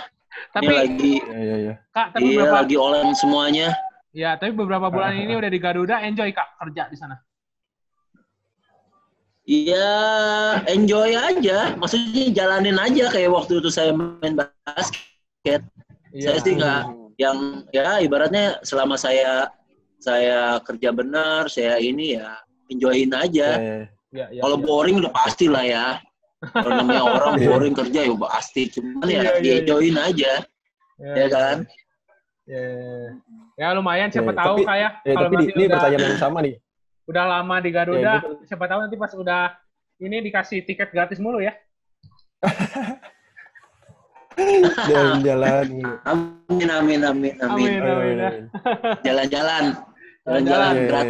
Tapi 0.54 0.64
ini 0.64 0.74
lagi 0.76 1.14
Iya 1.18 1.38
iya 1.38 1.56
iya. 1.58 1.74
Kak, 1.90 2.06
tapi 2.12 2.22
iya 2.22 2.30
beberapa 2.38 2.56
lagi 2.62 2.76
olen 2.78 3.06
semuanya 3.12 3.68
ya, 4.08 4.30
tapi 4.34 4.50
beberapa 4.52 4.86
bulan 4.88 5.14
ini 5.16 5.34
udah 5.40 5.46
di 5.46 5.58
Garuda, 5.58 5.98
enjoy 6.00 6.30
Kak 6.30 6.54
kerja 6.58 6.86
di 6.86 6.96
sana. 6.96 7.18
Iya, 9.42 9.90
enjoy 10.68 11.16
aja. 11.16 11.72
Maksudnya 11.74 12.30
jalanin 12.30 12.76
aja 12.76 13.08
kayak 13.08 13.32
waktu 13.32 13.58
itu 13.58 13.70
saya 13.70 13.90
main 13.90 14.36
basket. 14.36 15.64
Iya. 16.12 16.20
Saya 16.20 16.38
sih 16.38 16.52
nggak 16.54 16.82
yang 17.16 17.36
ya 17.70 17.98
ibaratnya 17.98 18.60
selama 18.60 18.94
saya 18.94 19.48
saya 19.98 20.60
kerja 20.62 20.92
benar, 20.92 21.48
saya 21.48 21.80
ini 21.80 22.14
ya 22.14 22.36
enjoyin 22.68 23.10
aja. 23.12 23.48
iya. 23.56 23.78
Iya, 24.08 24.24
iya, 24.32 24.40
Kalau 24.40 24.56
iya. 24.56 24.64
boring 24.64 24.96
udah 25.04 25.12
pasti 25.12 25.46
lah 25.52 25.64
ya. 25.64 25.86
Kalau 26.40 26.70
namanya 26.80 27.02
orang 27.04 27.34
Iya. 27.36 27.48
boring 27.50 27.74
kerja 27.76 28.00
ya 28.08 28.14
pasti, 28.16 28.62
cuman 28.72 29.04
ya 29.04 29.08
Iya, 29.08 29.12
iya, 29.12 29.20
iya. 29.20 29.40
di-enjoyin 29.44 29.96
aja, 29.98 30.32
ya 30.96 31.26
kan? 31.28 31.56
Ya, 32.48 32.64
ya 33.60 33.66
lumayan 33.76 34.08
siapa 34.08 34.32
Ya, 34.32 34.38
tahu 34.40 34.56
tapi- 34.56 34.64
kayak 34.64 34.92
Ya, 35.04 35.12
kalau 35.12 35.28
tapi 35.28 35.34
ini 35.44 35.62
udah, 35.68 35.76
pertanyaan 35.76 36.04
yang 36.08 36.16
sama 36.16 36.38
nih. 36.40 36.54
udah 37.10 37.24
lama 37.28 37.56
di 37.60 37.70
Garuda, 37.72 38.00
Ya, 38.00 38.14
gitu. 38.24 38.32
siapa 38.48 38.64
tahu 38.64 38.78
nanti 38.80 38.96
pas 38.96 39.12
udah 39.12 39.42
ini 40.00 40.16
dikasih 40.24 40.64
tiket 40.64 40.88
gratis 40.88 41.20
mulu 41.20 41.44
ya. 41.44 41.52
Jalan-jalan. 44.88 45.66
Amin, 46.06 46.68
amin, 46.70 46.70
amin, 46.70 47.00
amin. 47.02 47.34
Amin. 47.42 47.82
Amin, 47.82 48.16
ya. 48.16 48.30
Jalan-jalan, 49.02 49.64
Jalan-jalan. 50.22 50.72
Iya, 50.72 50.86
berat. 50.86 51.06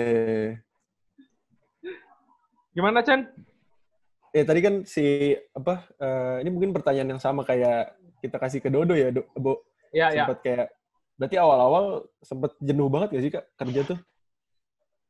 Iya, 2.79 2.87
iya. 2.87 2.95
Gimana 2.95 2.99
Chen? 3.03 3.21
Ya 4.31 4.45
tadi 4.47 4.61
kan 4.63 4.75
si 4.87 5.35
apa 5.51 5.83
eh, 5.99 6.47
ini 6.47 6.51
mungkin 6.55 6.71
pertanyaan 6.71 7.19
yang 7.19 7.23
sama 7.23 7.43
kayak 7.43 7.99
kita 8.23 8.39
kasih 8.39 8.63
ke 8.63 8.71
Dodo 8.71 8.95
ya, 8.95 9.11
Do, 9.11 9.27
Bo. 9.35 9.67
Ya 9.91 10.15
ya. 10.15 10.31
Sempat 10.31 10.39
kayak 10.47 10.67
berarti 11.19 11.37
awal-awal 11.43 12.07
sempat 12.23 12.55
jenuh 12.63 12.87
banget 12.87 13.09
gak 13.19 13.23
sih 13.25 13.33
Kak 13.35 13.45
kerja 13.59 13.81
tuh? 13.83 13.99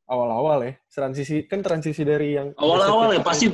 Awal-awal 0.08 0.58
ya. 0.64 0.72
Transisi 0.88 1.44
kan 1.44 1.60
transisi 1.60 2.00
dari 2.00 2.40
yang 2.40 2.56
Awal-awal 2.56 3.12
ya 3.12 3.20
pasti, 3.20 3.52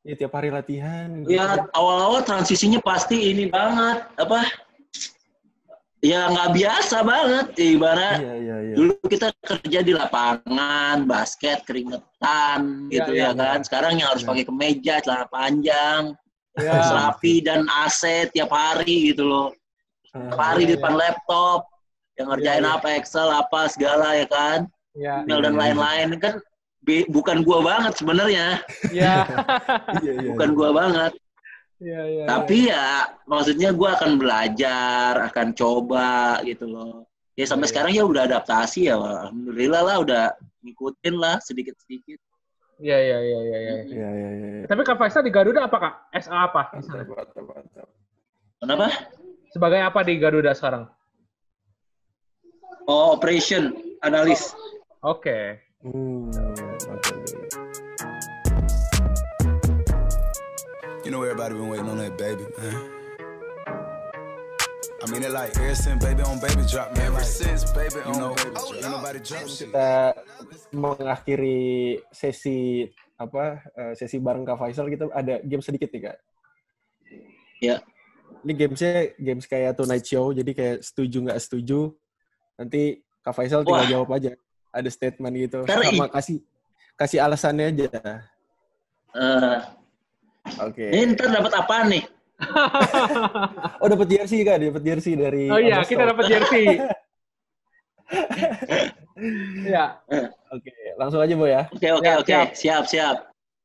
ya, 0.00 0.14
tiap 0.16 0.32
hari 0.32 0.48
latihan. 0.48 1.20
gitu. 1.20 1.36
ya 1.36 1.68
awal-awal 1.76 2.24
transisinya 2.24 2.80
pasti 2.80 3.28
ini 3.28 3.52
banget, 3.52 4.08
apa? 4.16 4.69
Ya 6.00 6.32
nggak 6.32 6.56
biasa 6.56 7.04
banget, 7.04 7.46
ibarat 7.60 8.24
Iya, 8.24 8.34
iya, 8.40 8.56
iya. 8.64 8.74
dulu 8.74 8.96
kita 9.04 9.28
kerja 9.44 9.80
di 9.84 9.92
lapangan, 9.92 11.04
basket, 11.04 11.60
keringetan, 11.68 12.88
Iya, 12.88 13.04
gitu 13.04 13.10
iya, 13.12 13.28
ya 13.28 13.30
kan. 13.36 13.58
Sekarang 13.60 14.00
yang 14.00 14.08
harus 14.08 14.24
Iya. 14.24 14.30
pakai 14.32 14.44
kemeja, 14.48 14.94
celana 15.04 15.26
panjang, 15.28 16.02
Ya. 16.56 16.80
rapi 16.80 17.44
dan 17.44 17.68
AC 17.68 18.32
tiap 18.32 18.48
hari 18.48 19.12
gitu 19.12 19.28
loh. 19.28 19.52
Ah, 20.16 20.32
Tiap 20.32 20.40
hari 20.40 20.62
Iya, 20.64 20.68
di 20.72 20.74
depan 20.80 20.94
laptop, 20.96 21.68
yang 22.16 22.26
ngerjain 22.32 22.64
Iya, 22.64 22.70
iya. 22.72 22.76
apa 22.80 22.88
Excel 22.96 23.28
apa 23.28 23.60
segala 23.68 24.08
ya 24.16 24.26
kan, 24.26 24.58
email 24.96 25.40
dan 25.44 25.52
Iya, 25.52 25.52
iya. 25.52 25.60
lain-lain 25.60 26.08
kan 26.16 26.34
bukan 27.12 27.44
gua 27.44 27.60
banget 27.60 27.92
sebenarnya, 28.00 28.46
Ya. 28.88 29.28
iya, 30.00 30.12
iya, 30.16 30.32
bukan 30.32 30.48
iya. 30.48 30.56
gua 30.56 30.70
banget. 30.72 31.12
Ya, 31.80 32.04
ya. 32.04 32.24
Tapi 32.28 32.68
ya 32.68 33.08
maksudnya 33.24 33.72
gua 33.72 33.96
akan 33.96 34.20
belajar, 34.20 35.32
akan 35.32 35.56
coba 35.56 36.36
gitu 36.44 36.68
loh. 36.68 37.08
Ya 37.40 37.48
sampai 37.48 37.66
Iya. 37.66 37.72
sekarang 37.72 37.92
ya 37.96 38.04
udah 38.04 38.22
adaptasi 38.28 38.92
ya, 38.92 39.00
alhamdulillah 39.00 39.80
lah 39.80 39.96
udah 40.04 40.22
ngikutin 40.60 41.16
lah 41.16 41.40
sedikit-sedikit. 41.40 42.20
Ya, 42.80 42.96
ya, 43.00 43.16
ya, 43.20 43.40
ya, 43.44 43.58
ya. 43.60 43.74
Iya, 43.84 44.08
iya, 44.12 44.30
iya. 44.36 44.64
Tapi 44.68 44.80
Kak 44.84 44.96
Faisal 45.00 45.24
di 45.24 45.32
Garuda 45.32 45.68
apa 45.68 45.76
Kak? 45.80 45.94
SA 46.20 46.48
apa? 46.52 46.62
Kenapa? 48.60 48.88
Sebagai 49.52 49.80
apa 49.80 50.00
di 50.04 50.20
Garuda 50.20 50.52
sekarang? 50.52 50.84
Oh, 52.88 53.16
operation 53.16 53.72
analis. 54.04 54.52
Oke. 55.00 55.60
Hmm, 55.80 56.28
You 61.10 61.18
know 61.18 61.26
everybody 61.26 61.58
been 61.58 61.66
waiting 61.66 61.90
on 61.90 61.98
that 61.98 62.14
baby, 62.14 62.46
man. 62.54 62.76
I 65.02 65.10
mean 65.10 65.26
it 65.26 65.34
like 65.34 65.58
ever 65.58 65.74
since 65.74 65.98
baby 65.98 66.22
on 66.22 66.38
baby 66.38 66.62
drop, 66.70 66.94
man. 66.94 67.10
Ever 67.10 67.26
since 67.26 67.66
baby 67.74 67.98
on 68.06 68.14
know, 68.14 68.30
baby 68.30 68.54
drop. 68.54 68.78
Ain't 68.78 68.94
nobody 68.94 69.18
drop 69.18 69.42
shit. 69.50 69.74
Kita 69.74 70.14
mengakhiri 70.70 71.98
sesi 72.14 72.86
apa 73.18 73.58
eh, 73.74 73.98
sesi 73.98 74.22
bareng 74.22 74.46
Kak 74.46 74.54
Faisal 74.54 74.86
kita 74.86 75.10
ada 75.10 75.42
game 75.42 75.58
sedikit 75.66 75.90
nih 75.90 76.14
Kak. 76.14 76.16
Ya. 77.58 77.82
Ini 78.46 78.52
gamesnya 78.54 79.10
games 79.18 79.50
kayak 79.50 79.82
Tonight 79.82 80.06
Show, 80.06 80.30
jadi 80.30 80.50
kayak 80.54 80.86
setuju 80.86 81.26
nggak 81.26 81.42
setuju. 81.42 81.90
Nanti 82.54 83.02
Kak 83.26 83.34
Faisal 83.34 83.66
tinggal 83.66 83.82
Wah. 83.82 83.90
jawab 83.90 84.14
aja. 84.14 84.38
Ada 84.70 84.86
statement 84.94 85.34
gitu. 85.42 85.66
Ntar 85.66 85.90
Sama 85.90 86.06
kasih 86.06 86.38
kasih 86.94 87.18
alasannya 87.18 87.66
aja. 87.66 87.90
Eh, 89.10 89.58
Oke. 90.58 90.84
ini 90.90 91.14
ntar 91.14 91.30
dapat 91.30 91.52
apaan 91.54 91.86
nih? 91.88 92.04
Oh 93.84 93.88
dapat 93.88 94.08
jersey 94.08 94.40
Kak, 94.42 94.58
dapat 94.58 94.82
jersey 94.82 95.12
dari 95.12 95.46
Oh 95.46 95.60
iya, 95.60 95.84
kita 95.84 96.08
dapat 96.08 96.24
jersey. 96.26 96.66
Iya. 99.60 100.00
Oke, 100.50 100.72
langsung 100.96 101.20
aja 101.20 101.34
Bu 101.36 101.44
ya. 101.44 101.68
Oke, 101.70 101.88
oke, 101.92 102.00
Siap, 102.02 102.18
oke. 102.24 102.26
siap. 102.26 102.48
Siap, 102.56 102.84
siap. 102.88 103.16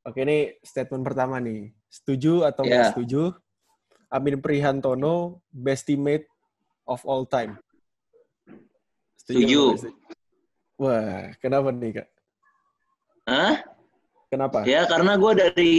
Oke, 0.04 0.22
ini 0.22 0.52
statement 0.62 1.02
pertama 1.02 1.40
nih. 1.40 1.72
Setuju 1.88 2.44
atau 2.44 2.68
Ya. 2.68 2.70
nggak 2.84 2.88
setuju? 2.94 3.32
Amin 4.12 4.38
Prihantono, 4.38 5.40
best 5.50 5.88
teammate 5.88 6.28
of 6.86 7.02
all 7.08 7.24
time. 7.26 7.58
Setuju. 9.18 9.80
nggak 9.80 9.96
Wah, 10.76 11.32
kenapa 11.40 11.72
nih, 11.72 12.04
Kak? 12.04 12.08
Hah? 13.26 13.56
Kenapa? 14.28 14.66
Ya 14.66 14.84
karena 14.86 15.16
gue 15.16 15.32
dari, 15.38 15.76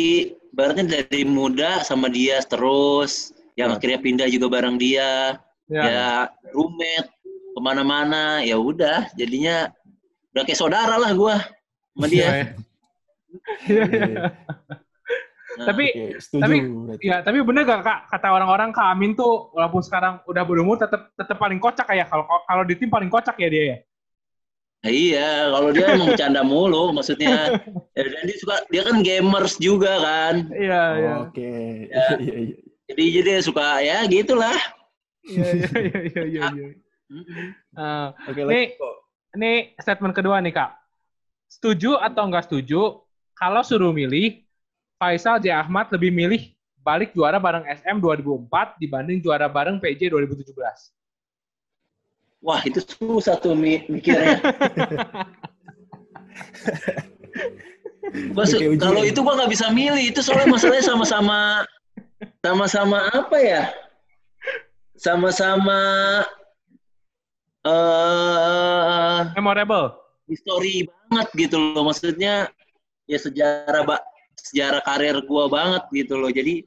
baratnya 0.51 1.03
dari 1.03 1.23
muda 1.23 1.83
sama 1.83 2.07
dia 2.07 2.41
terus. 2.43 3.31
Yang 3.57 3.69
Ya. 3.69 3.77
akhirnya 3.81 4.01
pindah 4.01 4.29
juga 4.29 4.47
bareng 4.53 4.77
dia. 4.77 5.41
Ya. 5.67 5.83
Ya, 5.83 6.07
roommate 6.53 7.11
ke 7.27 7.61
mana-mana. 7.61 8.41
Ya 8.45 8.55
udah, 8.55 9.11
jadinya 9.15 9.73
udah 10.31 10.43
kayak 10.45 10.61
saudara 10.61 10.95
lah 10.95 11.11
gue 11.11 11.35
sama 11.97 12.07
dia. 12.07 12.53
Nah, 15.57 15.67
Tapi 15.73 15.85
setuju. 16.21 16.43
tapi- 16.45 16.61
berarti. 16.61 17.01
ya, 17.09 17.17
tapi 17.25 17.39
bener 17.41 17.65
gak 17.65 17.81
Kak 17.81 18.01
kata 18.13 18.29
orang-orang 18.29 18.77
Kak 18.77 18.93
Amin 18.93 19.17
tuh 19.17 19.49
walaupun 19.57 19.81
sekarang 19.81 20.21
udah 20.29 20.45
berumur 20.45 20.77
tetap 20.77 21.17
tetap 21.17 21.41
paling 21.41 21.57
kocak 21.57 21.89
kayak 21.89 22.13
kalau 22.13 22.29
kalau 22.45 22.61
di 22.69 22.77
tim 22.77 22.93
paling 22.93 23.09
kocak 23.09 23.41
ya 23.41 23.49
dia 23.49 23.65
ya. 23.65 23.77
Iya, 24.87 25.51
kalau 25.53 25.69
dia 25.75 25.87
emang 25.93 26.09
bercanda 26.15 26.43
mulu, 26.43 26.95
maksudnya. 26.95 27.59
Ya, 27.93 28.03
dan 28.07 28.23
dia 28.25 28.37
suka, 28.39 28.55
dia 28.71 28.83
kan 28.87 28.97
gamers 29.03 29.55
juga 29.59 29.93
kan. 30.01 30.35
Iya, 30.51 30.83
iya. 30.97 31.13
Oke. 31.27 31.53
Ya. 31.91 32.07
Iya, 32.23 32.35
iya. 32.41 32.57
Jadi 32.87 33.03
jadi 33.11 33.27
dia 33.27 33.39
suka 33.43 33.67
ya 33.83 33.99
gitulah. 34.07 34.55
Iya, 35.27 35.47
iya, 35.59 35.69
iya, 35.75 36.01
iya, 36.07 36.23
iya, 36.23 36.43
iya. 36.55 36.67
Eh, 37.77 38.07
Oke, 38.31 38.41
Nih- 38.47 38.71
ini 39.35 39.53
statement 39.77 40.15
kedua 40.15 40.39
nih 40.39 40.55
Kak. 40.55 40.71
Setuju 41.51 41.99
atau 41.99 42.27
nggak 42.27 42.47
setuju 42.47 43.03
kalau 43.35 43.63
suruh 43.63 43.91
milih 43.91 44.43
Faisal 44.97 45.43
J. 45.43 45.53
Ahmad 45.53 45.91
lebih 45.93 46.09
milih 46.11 46.55
balik 46.81 47.11
juara 47.13 47.43
bareng 47.43 47.67
SM 47.67 47.99
2004 47.99 48.79
dibanding 48.79 49.19
juara 49.19 49.51
bareng 49.51 49.83
PJ 49.83 50.07
2017. 50.09 50.55
Wah 52.47 52.63
itu 52.63 52.79
susah 52.79 53.43
tuh 53.43 53.59
mi- 53.59 53.83
mikirnya. 53.91 54.39
Ujian. 58.07 58.79
kalau 58.79 59.03
itu 59.03 59.19
gua 59.19 59.35
nggak 59.35 59.51
bisa 59.51 59.67
milih, 59.75 60.15
itu 60.15 60.23
soalnya 60.23 60.55
masalahnya 60.55 60.87
sama-sama 60.87 61.67
sama-sama 62.39 62.99
apa 63.11 63.37
ya? 63.43 63.63
Sama-sama 64.95 65.81
eh 67.67 69.21
Memorable. 69.35 69.99
history 70.31 70.87
banget 70.87 71.51
gitu 71.51 71.59
loh. 71.59 71.83
Maksudnya 71.91 72.47
ya 73.11 73.19
sejarah 73.19 73.83
ba 73.83 73.99
sejarah 74.39 74.87
karir 74.87 75.19
gua 75.27 75.51
banget 75.51 75.83
gitu 75.91 76.15
loh. 76.15 76.31
Jadi 76.31 76.63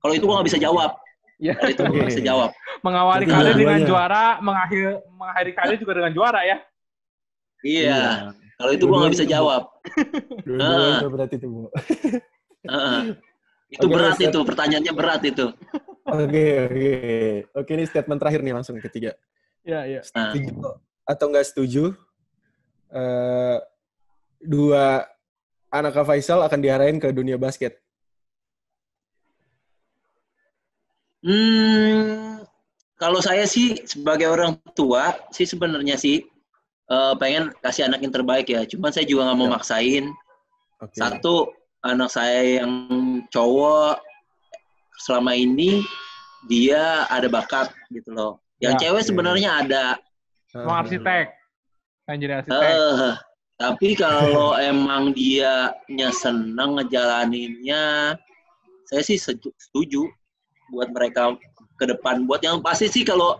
kalau 0.00 0.16
itu 0.16 0.24
gua 0.24 0.40
nggak 0.40 0.48
bisa 0.56 0.60
jawab. 0.64 0.96
Ya. 1.38 1.54
Kalau 1.54 1.70
itu 1.70 1.80
nggak 1.86 2.08
bisa 2.10 2.22
jawab. 2.22 2.50
Mengawali 2.82 3.24
karir 3.24 3.54
dengan 3.54 3.80
juara, 3.86 4.42
mengakhir 4.42 4.98
mengakhiri 5.08 5.52
karir 5.54 5.76
juga 5.78 5.92
dengan 6.02 6.12
juara 6.12 6.40
ya. 6.42 6.56
Iya. 7.62 8.34
Kalau 8.58 8.72
itu 8.74 8.84
gua 8.84 9.06
nggak 9.06 9.14
bisa 9.14 9.26
jawab. 9.26 9.62
Dua-duanya 10.42 10.98
Ah. 10.98 11.10
berarti 11.10 11.34
tuh, 11.38 11.48
Bu. 11.48 11.62
Heeh. 12.66 13.02
Itu 13.68 13.84
Oke, 13.84 14.00
berat 14.00 14.16
itu, 14.16 14.38
pertanyaannya 14.48 14.92
berat 14.96 15.22
itu. 15.28 15.44
Oke, 16.08 16.44
oke. 16.72 16.92
Oke, 17.52 17.70
ini 17.76 17.84
statement 17.84 18.16
terakhir 18.16 18.40
nih 18.40 18.56
langsung 18.56 18.80
ketiga. 18.80 19.12
Iya, 19.60 19.84
iya. 19.84 20.00
Nah, 20.16 20.32
Setuju 20.32 20.52
atau 21.04 21.24
nggak 21.28 21.46
setuju? 21.52 21.92
eh 22.88 23.60
dua 24.40 25.04
anak 25.68 25.92
Kak 25.92 26.08
Faisal 26.08 26.40
akan 26.40 26.64
diarahin 26.64 26.96
ke 26.96 27.12
dunia 27.12 27.36
basket. 27.36 27.76
Hmm, 31.22 32.42
kalau 32.96 33.18
saya 33.18 33.46
sih 33.46 33.78
sebagai 33.84 34.26
orang 34.26 34.58
tua 34.74 35.14
sih 35.30 35.46
sebenarnya 35.46 35.94
sih 35.94 36.22
eh, 36.88 37.14
pengen 37.16 37.52
kasih 37.60 37.86
anak 37.86 38.02
yang 38.02 38.10
terbaik 38.10 38.46
ya. 38.46 38.64
Cuman 38.64 38.90
saya 38.90 39.04
juga 39.04 39.28
nggak 39.28 39.38
mau 39.38 39.48
Ya. 39.48 39.54
maksain. 39.54 40.04
Oke. 40.78 40.96
Satu 40.96 41.34
anak 41.82 42.10
saya 42.10 42.62
yang 42.62 42.72
cowok 43.28 44.02
selama 44.98 45.30
ini 45.32 45.82
dia 46.46 47.06
ada 47.06 47.26
bakat 47.26 47.70
gitu 47.90 48.10
loh. 48.10 48.42
Yang 48.58 48.74
Ya, 48.74 48.80
cewek 48.88 49.02
oke. 49.02 49.08
sebenarnya 49.10 49.50
ada. 49.62 49.84
Mau 50.54 50.74
arsitek. 50.74 51.30
Kan 52.02 52.18
jadi 52.18 52.42
arsitek. 52.42 52.72
Eh, 52.74 53.14
Tapi 53.58 53.94
kalau 53.94 54.54
emang 54.70 55.10
dia 55.12 55.74
nya 55.86 56.10
seneng 56.10 56.78
ngejalaninnya, 56.78 58.14
saya 58.86 59.02
sih 59.02 59.18
setu- 59.18 59.54
setuju 59.58 60.06
buat 60.70 60.88
mereka 60.92 61.34
ke 61.76 61.84
depan. 61.86 62.24
Buat 62.24 62.42
yang 62.42 62.60
pasti 62.60 62.86
sih 62.86 63.02
kalau 63.02 63.38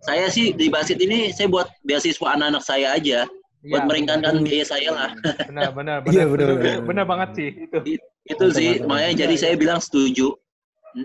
saya 0.00 0.28
sih 0.32 0.52
di 0.52 0.72
basket 0.72 0.96
ini 0.98 1.30
saya 1.30 1.46
buat 1.46 1.68
beasiswa 1.84 2.32
anak-anak 2.32 2.62
saya 2.64 2.96
aja, 2.96 3.28
buat 3.62 3.84
Iya, 3.84 3.88
meringankan 3.88 4.34
biaya 4.40 4.64
saya 4.64 4.88
lah. 4.90 5.10
Benar, 5.44 5.70
benar, 5.76 5.96
benar. 6.04 6.12
Iya, 6.16 6.24
benar, 6.26 6.46
benar. 6.56 6.78
Benar 6.86 7.04
banget 7.04 7.28
sih 7.36 7.48
itu. 7.68 7.78
Itu 8.24 8.44
sih, 8.52 8.80
Mantap, 8.80 8.88
makanya 8.88 9.08
mantap. 9.12 9.22
jadi 9.26 9.34
Iya, 9.34 9.40
saya 9.42 9.52
iya. 9.52 9.60
bilang 9.60 9.80
setuju. 9.80 10.26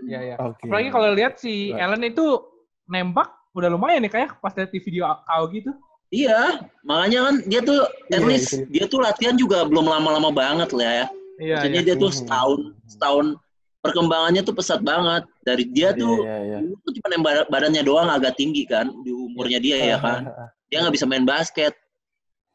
Iya, 0.08 0.20
iya. 0.24 0.36
Oke. 0.40 0.64
Apalagi 0.66 0.90
kalau 0.90 1.10
lihat 1.14 1.34
si 1.38 1.70
Right. 1.70 1.84
Ellen 1.84 2.04
itu 2.06 2.26
nembak 2.86 3.30
udah 3.56 3.70
lumayan 3.72 4.04
nih 4.04 4.12
kayak 4.12 4.30
pas 4.40 4.52
lihat 4.54 4.70
di 4.70 4.80
video 4.80 5.08
kau 5.26 5.44
gitu. 5.50 5.72
Iya, 6.14 6.62
makanya 6.86 7.20
kan 7.28 7.36
dia 7.50 7.60
tuh 7.60 7.82
at 7.82 8.22
Iya, 8.22 8.28
least 8.30 8.50
itu. 8.54 8.64
dia 8.72 8.86
tuh 8.86 9.00
latihan 9.02 9.36
juga 9.36 9.66
belum 9.66 9.84
lama-lama 9.84 10.30
banget 10.32 10.70
lah 10.72 10.86
ya. 10.86 11.06
Iya, 11.42 11.56
Maksudnya 11.60 11.82
iya. 11.82 11.88
dia 11.92 11.96
tuh 11.98 12.10
Mhm. 12.14 12.18
setahun, 12.24 12.60
setahun 12.88 13.26
perkembangannya 13.82 14.42
tuh 14.42 14.56
pesat 14.56 14.80
banget. 14.80 15.24
Dari 15.46 15.64
dia 15.70 15.94
Iya, 15.94 16.02
tuh 16.02 16.16
iya. 16.26 16.58
dulu 16.58 16.76
tuh 16.82 16.92
cuma 16.98 17.08
yang 17.14 17.24
bad- 17.24 17.48
badannya 17.54 17.84
doang 17.86 18.10
agak 18.10 18.34
tinggi 18.34 18.66
kan 18.66 18.90
di 19.06 19.14
umurnya 19.14 19.62
dia 19.62 19.78
ya 19.94 19.98
kan. 20.02 20.26
Dia 20.74 20.82
nggak 20.82 20.98
bisa 20.98 21.06
main 21.06 21.22
basket. 21.22 21.78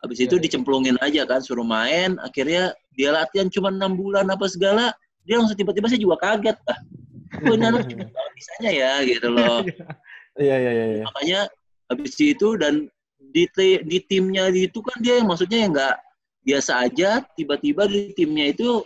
Habis 0.02 0.18
Iya, 0.18 0.26
itu 0.26 0.34
iya. 0.36 0.42
dicemplungin 0.42 0.98
aja 0.98 1.22
kan 1.30 1.38
suruh 1.38 1.62
main. 1.62 2.18
Akhirnya 2.18 2.74
dia 2.98 3.14
latihan 3.14 3.46
cuma 3.46 3.70
enam 3.70 3.94
bulan 3.94 4.26
apa 4.26 4.50
segala. 4.50 4.90
Dia 5.22 5.38
langsung 5.38 5.54
tiba-tiba 5.54 5.86
saya 5.86 6.02
juga 6.02 6.18
kaget. 6.18 6.58
Ah, 6.66 6.78
kok 7.38 7.54
ini 7.54 7.64
anak 7.70 7.86
cepet 7.86 8.08
banget 8.10 8.32
bisanya 8.34 8.70
ya 8.74 8.92
gitu 9.06 9.28
loh. 9.30 9.62
Iya, 10.40 10.56
iya, 10.56 10.70
iya, 10.72 10.86
iya. 10.94 11.04
makanya 11.04 11.40
habis 11.90 12.14
itu 12.16 12.54
dan 12.56 12.86
di 13.18 13.44
di 13.84 13.98
timnya 14.08 14.48
itu 14.48 14.78
kan 14.80 14.96
dia 15.02 15.20
yang 15.20 15.28
maksudnya 15.28 15.58
yang 15.66 15.72
nggak 15.74 15.96
biasa 16.46 16.72
aja 16.86 17.20
tiba-tiba 17.36 17.84
di 17.84 18.14
timnya 18.16 18.48
itu 18.48 18.80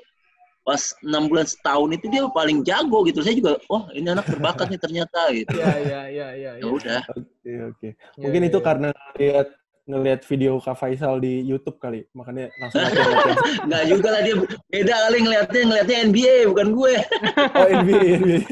pas 0.65 0.81
enam 1.05 1.29
bulan 1.29 1.45
setahun 1.45 1.93
itu 1.93 2.09
dia 2.09 2.25
paling 2.33 2.65
jago 2.65 3.05
gitu 3.05 3.21
saya 3.21 3.37
juga 3.37 3.61
wah 3.69 3.85
ini 3.93 4.09
anak 4.09 4.25
berbakat 4.33 4.73
nih 4.73 4.81
ternyata 4.81 5.21
gitu 5.37 5.61
Iya, 5.61 5.75
iya, 5.85 6.01
iya, 6.09 6.29
iya. 6.33 6.51
ya 6.57 6.67
udah 6.67 7.03
Oke, 7.45 7.53
oke. 7.69 7.89
Iya, 7.93 8.25
Mungkin 8.25 8.41
iya, 8.41 8.49
itu 8.49 8.59
iya. 8.59 8.65
karena 8.65 8.89
ngeliat 8.97 9.49
ngeliat 9.85 10.21
video 10.25 10.57
Kak 10.65 10.81
Faisal 10.81 11.21
di 11.21 11.45
YouTube 11.45 11.77
kali, 11.77 12.09
makanya 12.17 12.49
langsung 12.57 12.81
nggak 13.69 13.85
juga 13.85 14.09
lah 14.17 14.23
dia 14.25 14.35
beda 14.73 14.95
kali 14.97 15.19
ngelihatnya 15.21 15.61
ngelihatnya 15.69 15.97
NBA 16.09 16.37
bukan 16.49 16.69
gue 16.73 16.95
Oh, 17.61 17.69
NBA, 17.69 18.09
NBA. 18.25 18.41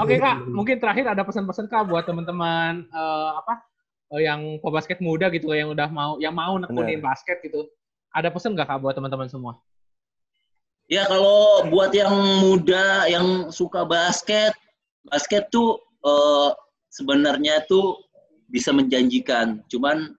Oke 0.00 0.16
kak, 0.20 0.48
mungkin 0.48 0.80
terakhir 0.80 1.04
ada 1.12 1.24
pesan-pesan 1.24 1.68
kak 1.68 1.88
buat 1.88 2.08
teman-teman 2.08 2.88
eh, 2.88 3.30
apa 3.36 3.60
eh, 4.16 4.24
yang 4.24 4.56
pebasket 4.64 5.00
muda 5.04 5.28
gitu 5.28 5.52
yang 5.52 5.72
udah 5.72 5.88
mau 5.92 6.16
yang 6.16 6.32
mau 6.32 6.56
nekunin 6.56 7.04
basket 7.04 7.44
gitu. 7.44 7.68
Ada 8.08 8.32
pesan 8.32 8.56
nggak 8.56 8.72
kak 8.72 8.80
buat 8.80 8.96
teman-teman 8.96 9.28
semua? 9.28 9.60
Ya 10.88 11.08
kalau 11.08 11.68
buat 11.72 11.92
yang 11.96 12.12
muda 12.44 13.08
yang 13.08 13.48
suka 13.48 13.84
basket 13.84 14.52
basket 15.08 15.48
tuh 15.52 15.80
eh, 16.04 16.50
sebenarnya 16.92 17.64
tuh 17.68 18.00
bisa 18.48 18.70
menjanjikan. 18.72 19.64
Cuman 19.68 20.12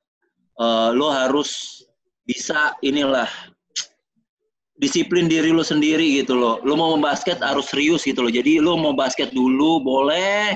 eh, 0.60 0.90
lo 0.94 1.08
harus 1.14 1.82
bisa 2.26 2.74
inilah 2.82 3.30
disiplin 4.82 5.30
diri 5.32 5.56
lo 5.56 5.64
sendiri 5.64 6.20
gitu 6.20 6.36
loh 6.36 6.60
lo 6.68 6.76
mau 6.76 7.00
basket 7.00 7.40
harus 7.40 7.72
serius 7.72 8.04
gitu 8.04 8.20
loh 8.20 8.34
jadi 8.34 8.60
lo 8.60 8.76
mau 8.76 8.92
basket 8.92 9.32
dulu 9.32 9.80
boleh 9.80 10.52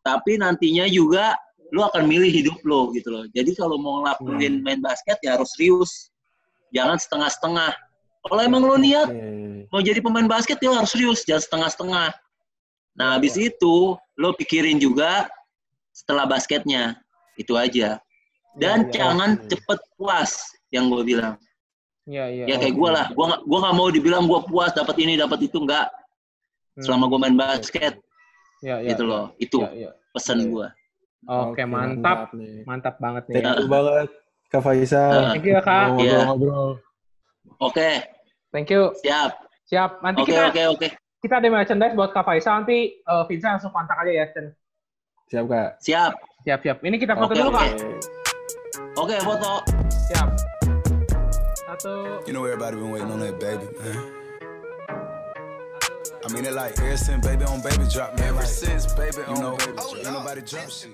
tapi 0.00 0.40
nantinya 0.40 0.88
juga 0.88 1.36
lo 1.74 1.84
akan 1.92 2.08
milih 2.08 2.30
hidup 2.30 2.56
lo 2.64 2.88
gitu 2.96 3.12
loh 3.12 3.24
jadi 3.36 3.52
kalau 3.58 3.76
mau 3.76 4.00
ngelakuin 4.00 4.58
Hmm. 4.58 4.64
main 4.64 4.80
basket 4.80 5.18
ya 5.20 5.36
harus 5.36 5.52
serius. 5.54 6.10
Jangan 6.70 7.02
setengah-setengah 7.02 7.70
kalau 8.22 8.40
emang 8.42 8.62
lo 8.64 8.76
niat 8.76 9.08
Oke. 9.08 9.68
mau 9.72 9.80
jadi 9.80 10.00
pemain 10.00 10.28
basket 10.28 10.60
ya 10.60 10.76
harus 10.76 10.92
serius 10.92 11.24
jangan 11.24 11.42
setengah-setengah 11.44 12.08
nah 12.94 13.16
habis 13.16 13.34
itu 13.34 13.96
lo 14.16 14.30
pikirin 14.36 14.76
juga 14.76 15.30
setelah 15.90 16.26
basketnya 16.26 16.98
itu 17.36 17.56
aja 17.56 17.96
dan 18.58 18.82
Iya, 18.82 18.86
iya. 18.86 18.92
jangan 18.92 19.30
Oke. 19.38 19.46
cepet 19.54 19.78
puas 19.94 20.30
yang 20.70 20.90
gue 20.90 21.02
bilang 21.06 21.34
Iya, 22.04 22.24
iya. 22.26 22.44
ya 22.50 22.56
kayak 22.58 22.74
gue 22.74 22.90
lah 22.90 23.06
gue 23.08 23.24
gak, 23.24 23.40
gua 23.46 23.58
nggak 23.62 23.76
mau 23.76 23.88
dibilang 23.88 24.24
gue 24.26 24.40
puas 24.50 24.74
dapat 24.74 24.96
ini 24.98 25.14
dapat 25.14 25.46
itu 25.46 25.58
enggak 25.58 25.86
Hmm. 26.70 26.86
selama 26.86 27.10
gue 27.10 27.18
main 27.18 27.34
basket 27.34 27.98
Iya, 28.62 28.78
iya, 28.78 28.94
gitu 28.94 29.02
iya. 29.02 29.10
loh 29.10 29.24
itu 29.36 29.58
Iya, 29.58 29.70
iya. 29.74 29.90
pesan 30.14 30.38
Iya. 30.38 30.46
gue 30.48 30.66
Oke, 31.20 31.62
mantap. 31.68 32.32
nih. 32.32 32.64
Mantap 32.64 32.96
banget 32.96 33.28
nih. 33.28 33.34
Thank 33.36 33.44
ya. 33.44 33.60
you 33.60 33.68
banget 33.68 34.08
Kak 34.48 34.62
Faisal. 34.64 35.10
Ah. 35.12 35.30
Thank 35.36 35.44
you 35.44 35.52
ya 35.52 35.60
kak. 35.60 35.86
Iya. 36.00 36.18
Ngobrol-ngobrol. 36.24 36.70
Oke 37.60 37.88
Thank 38.50 38.66
you. 38.68 38.90
siap 38.98 39.36
Siap. 39.70 40.02
Nanti 40.02 40.26
oke 40.26 40.30
kita 40.34 40.42
oke 40.50 40.62
oke 40.74 40.88
kita 41.20 41.34
ada 41.38 41.46
merchandise 41.46 41.94
buat 41.94 42.10
Kak 42.10 42.26
Faisal 42.26 42.64
nanti 42.64 42.98
eh, 42.98 43.22
Vincent 43.28 43.54
langsung 43.54 43.70
kontak 43.70 43.94
aja 44.00 44.10
ya 44.10 44.24
Chen. 44.34 44.50
Siap 45.30 45.44
Kak. 45.46 45.68
siap 45.78 46.12
Siap 46.42 46.58
siap. 46.64 46.76
Ini 46.80 46.96
kita 46.96 47.14
foto 47.14 47.30
Oke, 47.30 47.38
dulu 47.38 47.50
oke. 47.52 47.60
kak. 47.60 47.72
oke 48.98 49.16
foto 49.22 49.52
Siap. 50.10 50.28
Satu. 51.62 51.92
You 52.26 52.32
know 52.34 52.42
everybody 52.42 52.74
been 52.74 52.90
waiting 52.90 53.12
on 53.12 53.20
that 53.22 53.38
baby, 53.38 53.68
man. 53.78 53.96
I 56.20 56.26
mean 56.34 56.44
it 56.44 56.52
like 56.52 56.74
ever 56.82 56.96
since 56.98 57.22
baby 57.22 57.44
on 57.46 57.62
baby 57.62 57.86
drop, 57.86 58.18
man. 58.18 58.34
Ever 58.34 58.42
since 58.44 58.90
baby 58.92 59.22
on 59.30 59.36
you 59.36 59.42
know, 59.42 59.54
ain't 59.54 60.10
nobody 60.10 60.42
drop 60.42 60.66
shit. 60.66 60.90